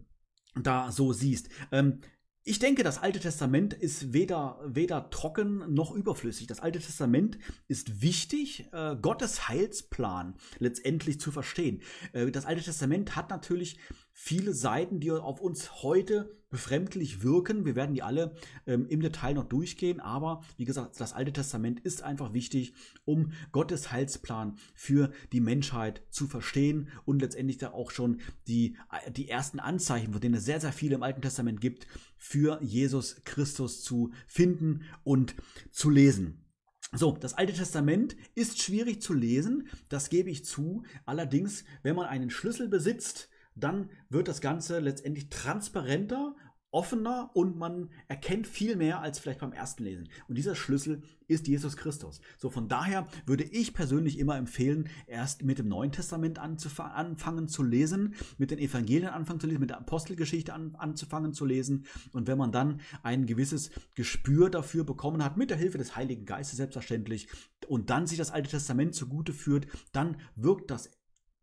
da 0.56 0.92
so 0.92 1.14
siehst. 1.14 1.50
Ähm, 1.72 2.00
ich 2.44 2.58
denke, 2.58 2.84
das 2.84 2.98
Alte 2.98 3.20
Testament 3.20 3.74
ist 3.74 4.14
weder, 4.14 4.60
weder 4.66 5.10
trocken 5.10 5.74
noch 5.74 5.92
überflüssig. 5.92 6.48
Das 6.48 6.62
Alte 6.62 6.80
Testament 6.80 7.38
ist 7.68 8.02
wichtig, 8.02 8.70
äh, 8.72 8.96
Gottes 9.02 9.48
Heilsplan 9.48 10.36
letztendlich 10.58 11.20
zu 11.20 11.32
verstehen. 11.32 11.82
Äh, 12.14 12.32
das 12.32 12.46
Alte 12.46 12.64
Testament 12.64 13.16
hat 13.16 13.30
natürlich 13.30 13.78
viele 14.14 14.54
Seiten, 14.54 15.00
die 15.00 15.12
auf 15.12 15.40
uns 15.42 15.84
heute 15.84 16.40
befremdlich 16.50 17.24
wirken. 17.24 17.66
Wir 17.66 17.76
werden 17.76 17.94
die 17.94 18.02
alle 18.02 18.36
ähm, 18.66 18.88
im 18.88 19.02
Detail 19.02 19.34
noch 19.34 19.46
durchgehen, 19.46 20.00
aber 20.00 20.42
wie 20.58 20.66
gesagt, 20.66 21.00
das 21.00 21.14
Alte 21.14 21.32
Testament 21.32 21.80
ist 21.80 22.02
einfach 22.02 22.34
wichtig, 22.34 22.74
um 23.06 23.32
Gottes 23.52 23.92
Heilsplan 23.92 24.58
für 24.74 25.12
die 25.32 25.42
Menschheit 25.42 26.02
zu 26.10 26.28
verstehen 26.28 26.90
und 27.06 27.22
letztendlich 27.22 27.60
da 27.60 27.72
auch 27.72 27.92
schon 27.92 28.20
die, 28.48 28.78
die 29.12 29.30
ersten 29.30 29.60
Anzeichen, 29.60 30.12
von 30.12 30.22
denen 30.22 30.36
es 30.36 30.46
sehr, 30.46 30.60
sehr 30.60 30.74
viele 30.74 30.96
im 30.96 31.04
Alten 31.04 31.22
Testament 31.22 31.62
gibt, 31.62 31.88
für 32.20 32.62
Jesus 32.62 33.24
Christus 33.24 33.82
zu 33.82 34.12
finden 34.28 34.84
und 35.04 35.36
zu 35.72 35.90
lesen. 35.90 36.46
So, 36.92 37.18
das 37.20 37.34
Alte 37.36 37.54
Testament 37.54 38.16
ist 38.36 38.62
schwierig 38.62 39.02
zu 39.02 39.14
lesen, 39.14 39.68
das 39.90 40.10
gebe 40.10 40.30
ich 40.30 40.46
zu. 40.46 40.84
Allerdings, 41.06 41.64
wenn 41.82 41.96
man 41.96 42.08
einen 42.08 42.30
Schlüssel 42.30 42.68
besitzt, 42.68 43.30
dann 43.56 43.90
wird 44.10 44.28
das 44.28 44.42
Ganze 44.42 44.80
letztendlich 44.80 45.30
transparenter, 45.30 46.36
offener 46.72 47.32
und 47.34 47.58
man 47.58 47.90
erkennt 48.08 48.48
viel 48.48 48.76
mehr 48.76 49.02
als 49.02 49.20
vielleicht 49.20 49.40
beim 49.40 49.54
ersten 49.54 49.84
Lesen. 49.84 50.10
Und 50.28 50.38
dieser 50.38 50.56
Schlüssel 50.56 51.02
ist 51.28 51.48
Jesus 51.48 51.78
Christus. 51.78 52.22
So 52.38 52.50
von 52.50 52.68
daher 52.68 53.08
würde 53.26 53.44
ich 53.44 53.74
persönlich 53.74 54.20
immer 54.20 54.38
empfehlen, 54.38 54.90
erst 55.08 55.44
mit 55.44 55.60
dem 55.60 55.68
Neuen 55.68 55.92
Testament 55.92 56.40
anfangen 56.40 57.48
zu 57.48 57.64
lesen, 57.64 58.16
mit 58.38 58.52
den 58.52 58.60
Evangelien 58.60 59.10
anfangen 59.10 59.40
zu 59.40 59.48
lesen, 59.48 59.62
mit 59.62 59.70
der 59.70 59.80
Apostelgeschichte 59.80 60.54
an, 60.54 60.76
anzufangen 60.76 61.34
zu 61.34 61.46
lesen. 61.46 61.86
Und 62.14 62.28
wenn 62.28 62.38
man 62.38 62.52
dann 62.52 62.82
ein 63.04 63.26
gewisses 63.26 63.72
Gespür 63.96 64.50
dafür 64.50 64.84
bekommen 64.84 65.24
hat, 65.24 65.38
mit 65.38 65.50
der 65.50 65.58
Hilfe 65.58 65.78
des 65.78 65.96
Heiligen 65.96 66.26
Geistes 66.26 66.58
selbstverständlich, 66.58 67.28
und 67.68 67.90
dann 67.92 68.08
sich 68.08 68.18
das 68.18 68.32
Alte 68.32 68.50
Testament 68.50 68.96
zugute 68.96 69.32
führt, 69.32 69.68
dann 69.92 70.18
wirkt 70.36 70.72
das 70.72 70.90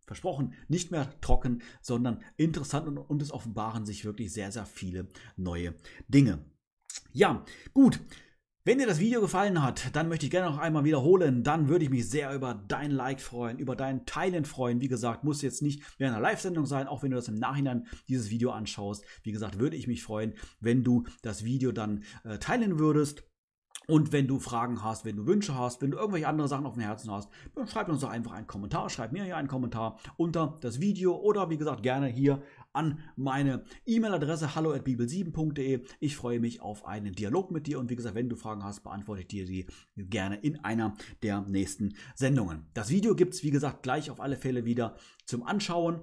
versprochen, 0.06 0.54
nicht 0.68 0.90
mehr 0.90 1.20
trocken, 1.20 1.62
sondern 1.82 2.22
interessant 2.36 2.86
und, 2.88 2.98
und 2.98 3.22
es 3.22 3.32
offenbaren 3.32 3.84
sich 3.84 4.04
wirklich 4.04 4.32
sehr, 4.32 4.52
sehr 4.52 4.66
viele 4.66 5.08
neue 5.36 5.74
Dinge. 6.08 6.44
Ja, 7.12 7.44
gut. 7.72 8.00
Wenn 8.64 8.78
dir 8.78 8.86
das 8.88 8.98
Video 8.98 9.20
gefallen 9.20 9.62
hat, 9.62 9.94
dann 9.94 10.08
möchte 10.08 10.26
ich 10.26 10.32
gerne 10.32 10.50
noch 10.50 10.58
einmal 10.58 10.82
wiederholen. 10.82 11.44
Dann 11.44 11.68
würde 11.68 11.84
ich 11.84 11.90
mich 11.90 12.10
sehr 12.10 12.34
über 12.34 12.60
dein 12.66 12.90
Like 12.90 13.20
freuen, 13.20 13.60
über 13.60 13.76
dein 13.76 14.06
Teilen 14.06 14.44
freuen. 14.44 14.80
Wie 14.80 14.88
gesagt, 14.88 15.22
muss 15.22 15.40
jetzt 15.40 15.62
nicht 15.62 15.84
während 15.98 16.16
einer 16.16 16.22
Live-Sendung 16.22 16.66
sein, 16.66 16.88
auch 16.88 17.04
wenn 17.04 17.12
du 17.12 17.16
das 17.16 17.28
im 17.28 17.36
Nachhinein 17.36 17.86
dieses 18.08 18.28
Video 18.28 18.50
anschaust. 18.50 19.04
Wie 19.22 19.30
gesagt, 19.30 19.60
würde 19.60 19.76
ich 19.76 19.86
mich 19.86 20.02
freuen, 20.02 20.34
wenn 20.58 20.82
du 20.82 21.04
das 21.22 21.44
Video 21.44 21.70
dann 21.70 22.02
äh, 22.24 22.38
teilen 22.38 22.80
würdest. 22.80 23.22
Und 23.86 24.12
wenn 24.12 24.26
du 24.26 24.38
Fragen 24.40 24.82
hast, 24.82 25.04
wenn 25.04 25.16
du 25.16 25.26
Wünsche 25.26 25.56
hast, 25.56 25.80
wenn 25.80 25.92
du 25.92 25.98
irgendwelche 25.98 26.28
andere 26.28 26.48
Sachen 26.48 26.66
auf 26.66 26.74
dem 26.74 26.82
Herzen 26.82 27.10
hast, 27.10 27.30
dann 27.54 27.68
schreib 27.68 27.88
uns 27.88 28.00
doch 28.00 28.10
einfach 28.10 28.32
einen 28.32 28.46
Kommentar. 28.46 28.90
Schreib 28.90 29.12
mir 29.12 29.24
hier 29.24 29.36
einen 29.36 29.48
Kommentar 29.48 29.98
unter 30.16 30.58
das 30.60 30.80
Video 30.80 31.16
oder 31.16 31.50
wie 31.50 31.56
gesagt 31.56 31.82
gerne 31.82 32.08
hier 32.08 32.42
an 32.72 32.98
meine 33.16 33.64
E-Mail-Adresse 33.86 34.54
hallo@bibel7.de. 34.54 35.84
Ich 36.00 36.16
freue 36.16 36.40
mich 36.40 36.60
auf 36.60 36.84
einen 36.84 37.14
Dialog 37.14 37.50
mit 37.50 37.66
dir 37.66 37.78
und 37.78 37.88
wie 37.90 37.96
gesagt, 37.96 38.14
wenn 38.14 38.28
du 38.28 38.36
Fragen 38.36 38.64
hast, 38.64 38.82
beantworte 38.82 39.22
ich 39.22 39.28
dir 39.28 39.46
sie 39.46 39.66
gerne 39.96 40.36
in 40.36 40.62
einer 40.64 40.94
der 41.22 41.42
nächsten 41.42 41.94
Sendungen. 42.14 42.66
Das 42.74 42.90
Video 42.90 43.14
gibt 43.14 43.34
es 43.34 43.42
wie 43.42 43.50
gesagt 43.50 43.82
gleich 43.82 44.10
auf 44.10 44.20
alle 44.20 44.36
Fälle 44.36 44.64
wieder 44.64 44.96
zum 45.24 45.42
Anschauen 45.42 46.00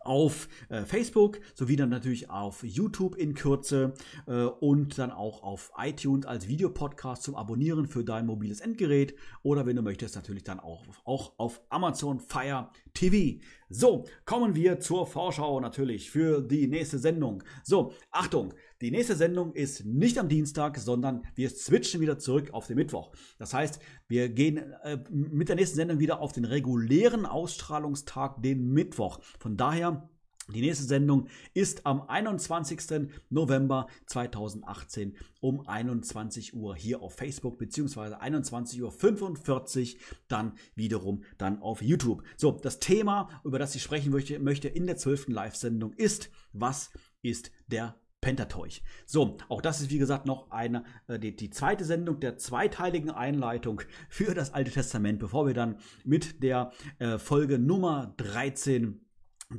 auf 0.00 0.48
äh, 0.68 0.84
Facebook 0.84 1.40
sowie 1.54 1.76
dann 1.76 1.88
natürlich 1.88 2.30
auf 2.30 2.62
YouTube 2.64 3.16
in 3.16 3.34
Kürze 3.34 3.94
äh, 4.26 4.44
und 4.44 4.98
dann 4.98 5.10
auch 5.10 5.42
auf 5.42 5.72
iTunes 5.78 6.26
als 6.26 6.48
Videopodcast 6.48 7.22
zum 7.22 7.36
Abonnieren 7.36 7.86
für 7.86 8.04
dein 8.04 8.26
mobiles 8.26 8.60
Endgerät. 8.60 9.14
Oder 9.42 9.66
wenn 9.66 9.76
du 9.76 9.82
möchtest 9.82 10.16
natürlich 10.16 10.44
dann 10.44 10.60
auch, 10.60 10.84
auch 11.04 11.32
auf 11.38 11.60
Amazon 11.68 12.20
Fire 12.20 12.70
TV. 12.94 13.40
So, 13.68 14.04
kommen 14.26 14.54
wir 14.54 14.80
zur 14.80 15.06
Vorschau 15.06 15.58
natürlich 15.60 16.10
für 16.10 16.42
die 16.42 16.66
nächste 16.66 16.98
Sendung. 16.98 17.42
So, 17.64 17.94
Achtung, 18.10 18.52
die 18.82 18.90
nächste 18.90 19.16
Sendung 19.16 19.54
ist 19.54 19.86
nicht 19.86 20.18
am 20.18 20.28
Dienstag, 20.28 20.76
sondern 20.76 21.24
wir 21.34 21.48
switchen 21.48 22.00
wieder 22.00 22.18
zurück 22.18 22.50
auf 22.52 22.66
den 22.66 22.76
Mittwoch. 22.76 23.12
Das 23.38 23.54
heißt, 23.54 23.80
wir 24.08 24.28
gehen 24.28 24.58
äh, 24.82 24.98
mit 25.10 25.48
der 25.48 25.56
nächsten 25.56 25.76
Sendung 25.76 26.00
wieder 26.00 26.20
auf 26.20 26.32
den 26.32 26.44
regulären 26.44 27.24
Ausstrahlungstag, 27.24 28.42
den 28.42 28.72
Mittwoch. 28.72 29.20
Von 29.38 29.56
daher 29.56 30.10
die 30.48 30.60
nächste 30.60 30.84
Sendung 30.84 31.28
ist 31.54 31.86
am 31.86 32.02
21. 32.02 33.08
November 33.30 33.86
2018 34.06 35.16
um 35.40 35.66
21 35.66 36.54
Uhr 36.54 36.74
hier 36.74 37.00
auf 37.00 37.14
Facebook 37.14 37.58
beziehungsweise 37.58 38.20
21.45 38.20 39.94
Uhr 39.94 40.00
dann 40.28 40.54
wiederum 40.74 41.22
dann 41.38 41.62
auf 41.62 41.80
YouTube. 41.80 42.24
So, 42.36 42.52
das 42.52 42.80
Thema, 42.80 43.40
über 43.44 43.58
das 43.58 43.74
ich 43.76 43.82
sprechen 43.82 44.10
möchte, 44.10 44.68
in 44.68 44.86
der 44.86 44.96
12. 44.96 45.28
Live-Sendung 45.28 45.92
ist, 45.92 46.30
was 46.52 46.90
ist 47.22 47.52
der 47.68 47.94
Pentateuch. 48.20 48.82
So, 49.04 49.36
auch 49.48 49.60
das 49.60 49.80
ist 49.80 49.90
wie 49.90 49.98
gesagt 49.98 50.26
noch 50.26 50.50
eine, 50.50 50.84
äh, 51.08 51.18
die, 51.18 51.34
die, 51.34 51.50
zweite 51.50 51.84
Sendung 51.84 52.20
der 52.20 52.38
zweiteiligen 52.38 53.10
Einleitung 53.10 53.82
für 54.08 54.32
das 54.32 54.54
Alte 54.54 54.70
Testament, 54.70 55.18
bevor 55.18 55.46
wir 55.46 55.54
dann 55.54 55.78
mit 56.04 56.42
der 56.42 56.72
äh, 57.00 57.18
Folge 57.18 57.58
Nummer 57.58 58.14
13 58.18 59.01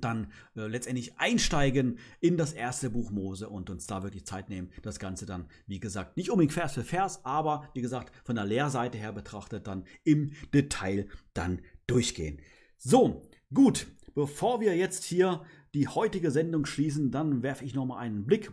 dann 0.02 0.32
äh, 0.56 0.68
letztendlich 0.68 1.18
einsteigen 1.18 2.00
in 2.20 2.38
das 2.38 2.54
erste 2.54 2.90
Buch 2.90 3.12
Mose 3.12 3.50
und 3.50 3.70
uns 3.70 3.88
da 3.88 4.04
wirklich 4.04 4.26
Zeit 4.26 4.50
nehmen, 4.50 4.72
das 4.82 5.00
Ganze 5.00 5.26
dann, 5.26 5.46
wie 5.68 5.80
gesagt, 5.80 6.18
nicht 6.18 6.30
unbedingt 6.30 6.54
Vers 6.54 6.74
für 6.74 6.84
Vers, 6.84 7.26
aber 7.26 7.70
wie 7.74 7.82
gesagt, 7.82 8.12
von 8.26 8.36
der 8.36 8.46
Lehrseite 8.46 8.98
her 8.98 9.14
betrachtet, 9.14 9.68
dann 9.68 9.86
im 10.04 10.32
Detail 10.54 11.08
dann 11.34 11.62
durchgehen. 11.88 12.40
So, 12.78 13.30
gut, 13.54 13.88
bevor 14.16 14.62
wir 14.62 14.76
jetzt 14.76 15.04
hier 15.04 15.46
die 15.74 15.88
heutige 15.88 16.32
Sendung 16.32 16.66
schließen, 16.66 17.12
dann 17.12 17.44
werfe 17.44 17.66
ich 17.66 17.74
nochmal 17.74 18.00
einen 18.00 18.26
Blick 18.26 18.52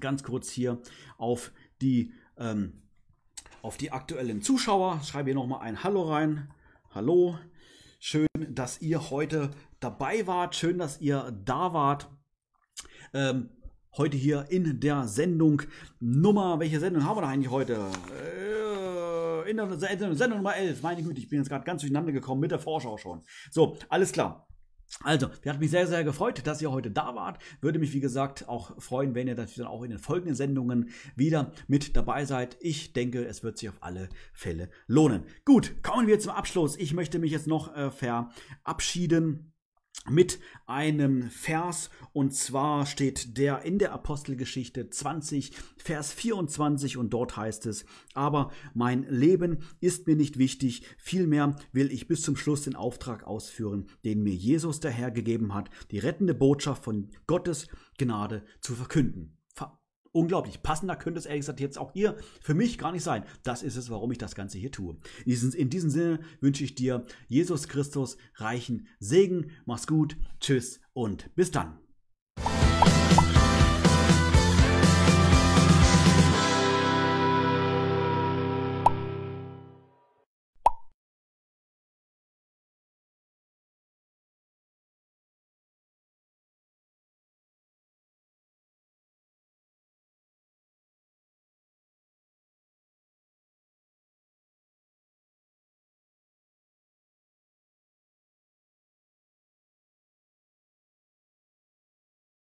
ganz 0.00 0.22
kurz 0.22 0.50
hier 0.50 0.80
auf 1.18 1.52
die, 1.80 2.12
ähm, 2.36 2.82
auf 3.62 3.76
die 3.76 3.92
aktuellen 3.92 4.42
Zuschauer. 4.42 5.00
Schreibe 5.02 5.30
hier 5.30 5.34
nochmal 5.34 5.60
ein 5.60 5.82
Hallo 5.82 6.02
rein. 6.02 6.48
Hallo. 6.90 7.38
Schön, 8.06 8.28
dass 8.50 8.82
ihr 8.82 9.08
heute 9.08 9.50
dabei 9.80 10.26
wart. 10.26 10.54
Schön, 10.54 10.76
dass 10.76 11.00
ihr 11.00 11.34
da 11.42 11.72
wart. 11.72 12.10
Ähm, 13.14 13.48
heute 13.96 14.18
hier 14.18 14.44
in 14.50 14.78
der 14.78 15.08
Sendung 15.08 15.62
Nummer, 16.00 16.60
welche 16.60 16.80
Sendung 16.80 17.02
haben 17.02 17.16
wir 17.16 17.22
da 17.22 17.28
eigentlich 17.28 17.50
heute? 17.50 17.90
Äh, 19.46 19.50
in 19.50 19.56
der 19.56 19.78
Sendung 19.78 20.36
Nummer 20.36 20.54
11. 20.54 20.82
Meine 20.82 21.02
Güte, 21.02 21.18
ich 21.18 21.30
bin 21.30 21.38
jetzt 21.38 21.48
gerade 21.48 21.64
ganz 21.64 21.80
durcheinander 21.80 22.12
gekommen 22.12 22.42
mit 22.42 22.50
der 22.50 22.58
Vorschau 22.58 22.98
schon. 22.98 23.22
So, 23.50 23.78
alles 23.88 24.12
klar. 24.12 24.48
Also, 25.02 25.28
wir 25.42 25.52
hat 25.52 25.60
mich 25.60 25.70
sehr, 25.70 25.86
sehr 25.86 26.04
gefreut, 26.04 26.46
dass 26.46 26.62
ihr 26.62 26.70
heute 26.70 26.90
da 26.90 27.14
wart. 27.14 27.38
Würde 27.60 27.78
mich, 27.78 27.92
wie 27.92 28.00
gesagt, 28.00 28.48
auch 28.48 28.80
freuen, 28.80 29.14
wenn 29.14 29.26
ihr 29.26 29.34
natürlich 29.34 29.56
dann 29.56 29.66
auch 29.66 29.82
in 29.82 29.90
den 29.90 29.98
folgenden 29.98 30.34
Sendungen 30.34 30.90
wieder 31.16 31.52
mit 31.66 31.96
dabei 31.96 32.24
seid. 32.24 32.56
Ich 32.60 32.92
denke, 32.92 33.24
es 33.24 33.42
wird 33.42 33.58
sich 33.58 33.68
auf 33.68 33.82
alle 33.82 34.08
Fälle 34.32 34.70
lohnen. 34.86 35.24
Gut, 35.44 35.82
kommen 35.82 36.06
wir 36.06 36.20
zum 36.20 36.32
Abschluss. 36.32 36.76
Ich 36.76 36.94
möchte 36.94 37.18
mich 37.18 37.32
jetzt 37.32 37.46
noch 37.46 37.74
äh, 37.76 37.90
verabschieden 37.90 39.53
mit 40.08 40.38
einem 40.66 41.30
Vers. 41.30 41.90
Und 42.12 42.34
zwar 42.34 42.86
steht 42.86 43.36
der 43.38 43.62
in 43.62 43.78
der 43.78 43.92
Apostelgeschichte 43.92 44.90
20 44.90 45.52
Vers 45.76 46.12
24 46.12 46.96
und 46.96 47.10
dort 47.10 47.36
heißt 47.36 47.66
es 47.66 47.84
aber 48.14 48.50
mein 48.74 49.04
Leben 49.08 49.58
ist 49.80 50.06
mir 50.06 50.16
nicht 50.16 50.38
wichtig. 50.38 50.86
Vielmehr 50.98 51.56
will 51.72 51.90
ich 51.92 52.06
bis 52.06 52.22
zum 52.22 52.36
Schluss 52.36 52.62
den 52.62 52.76
Auftrag 52.76 53.24
ausführen 53.26 53.86
den 54.04 54.22
mir 54.22 54.34
Jesus 54.34 54.80
der 54.80 54.90
Herr 54.90 55.10
gegeben 55.10 55.54
hat 55.54 55.70
die 55.90 55.98
rettende 55.98 56.34
Botschaft 56.34 56.84
von 56.84 57.08
Gottes 57.26 57.68
Gnade 57.98 58.44
zu 58.60 58.74
verkünden 58.74 59.36
unglaublich. 60.14 60.62
Passender 60.62 60.96
könnte 60.96 61.18
es 61.18 61.26
ehrlich 61.26 61.42
gesagt 61.42 61.60
jetzt 61.60 61.78
auch 61.78 61.92
hier 61.92 62.16
für 62.40 62.54
mich 62.54 62.78
gar 62.78 62.92
nicht 62.92 63.02
sein. 63.02 63.24
Das 63.42 63.62
ist 63.62 63.76
es, 63.76 63.90
warum 63.90 64.10
ich 64.12 64.18
das 64.18 64.34
Ganze 64.34 64.58
hier 64.58 64.70
tue. 64.70 64.96
In 65.24 65.30
diesem, 65.30 65.52
in 65.52 65.70
diesem 65.70 65.90
Sinne 65.90 66.20
wünsche 66.40 66.64
ich 66.64 66.74
dir 66.74 67.04
Jesus 67.28 67.68
Christus 67.68 68.16
reichen 68.36 68.86
Segen. 69.00 69.50
Mach's 69.66 69.86
gut. 69.86 70.16
Tschüss 70.40 70.80
und 70.92 71.34
bis 71.34 71.50
dann. 71.50 71.83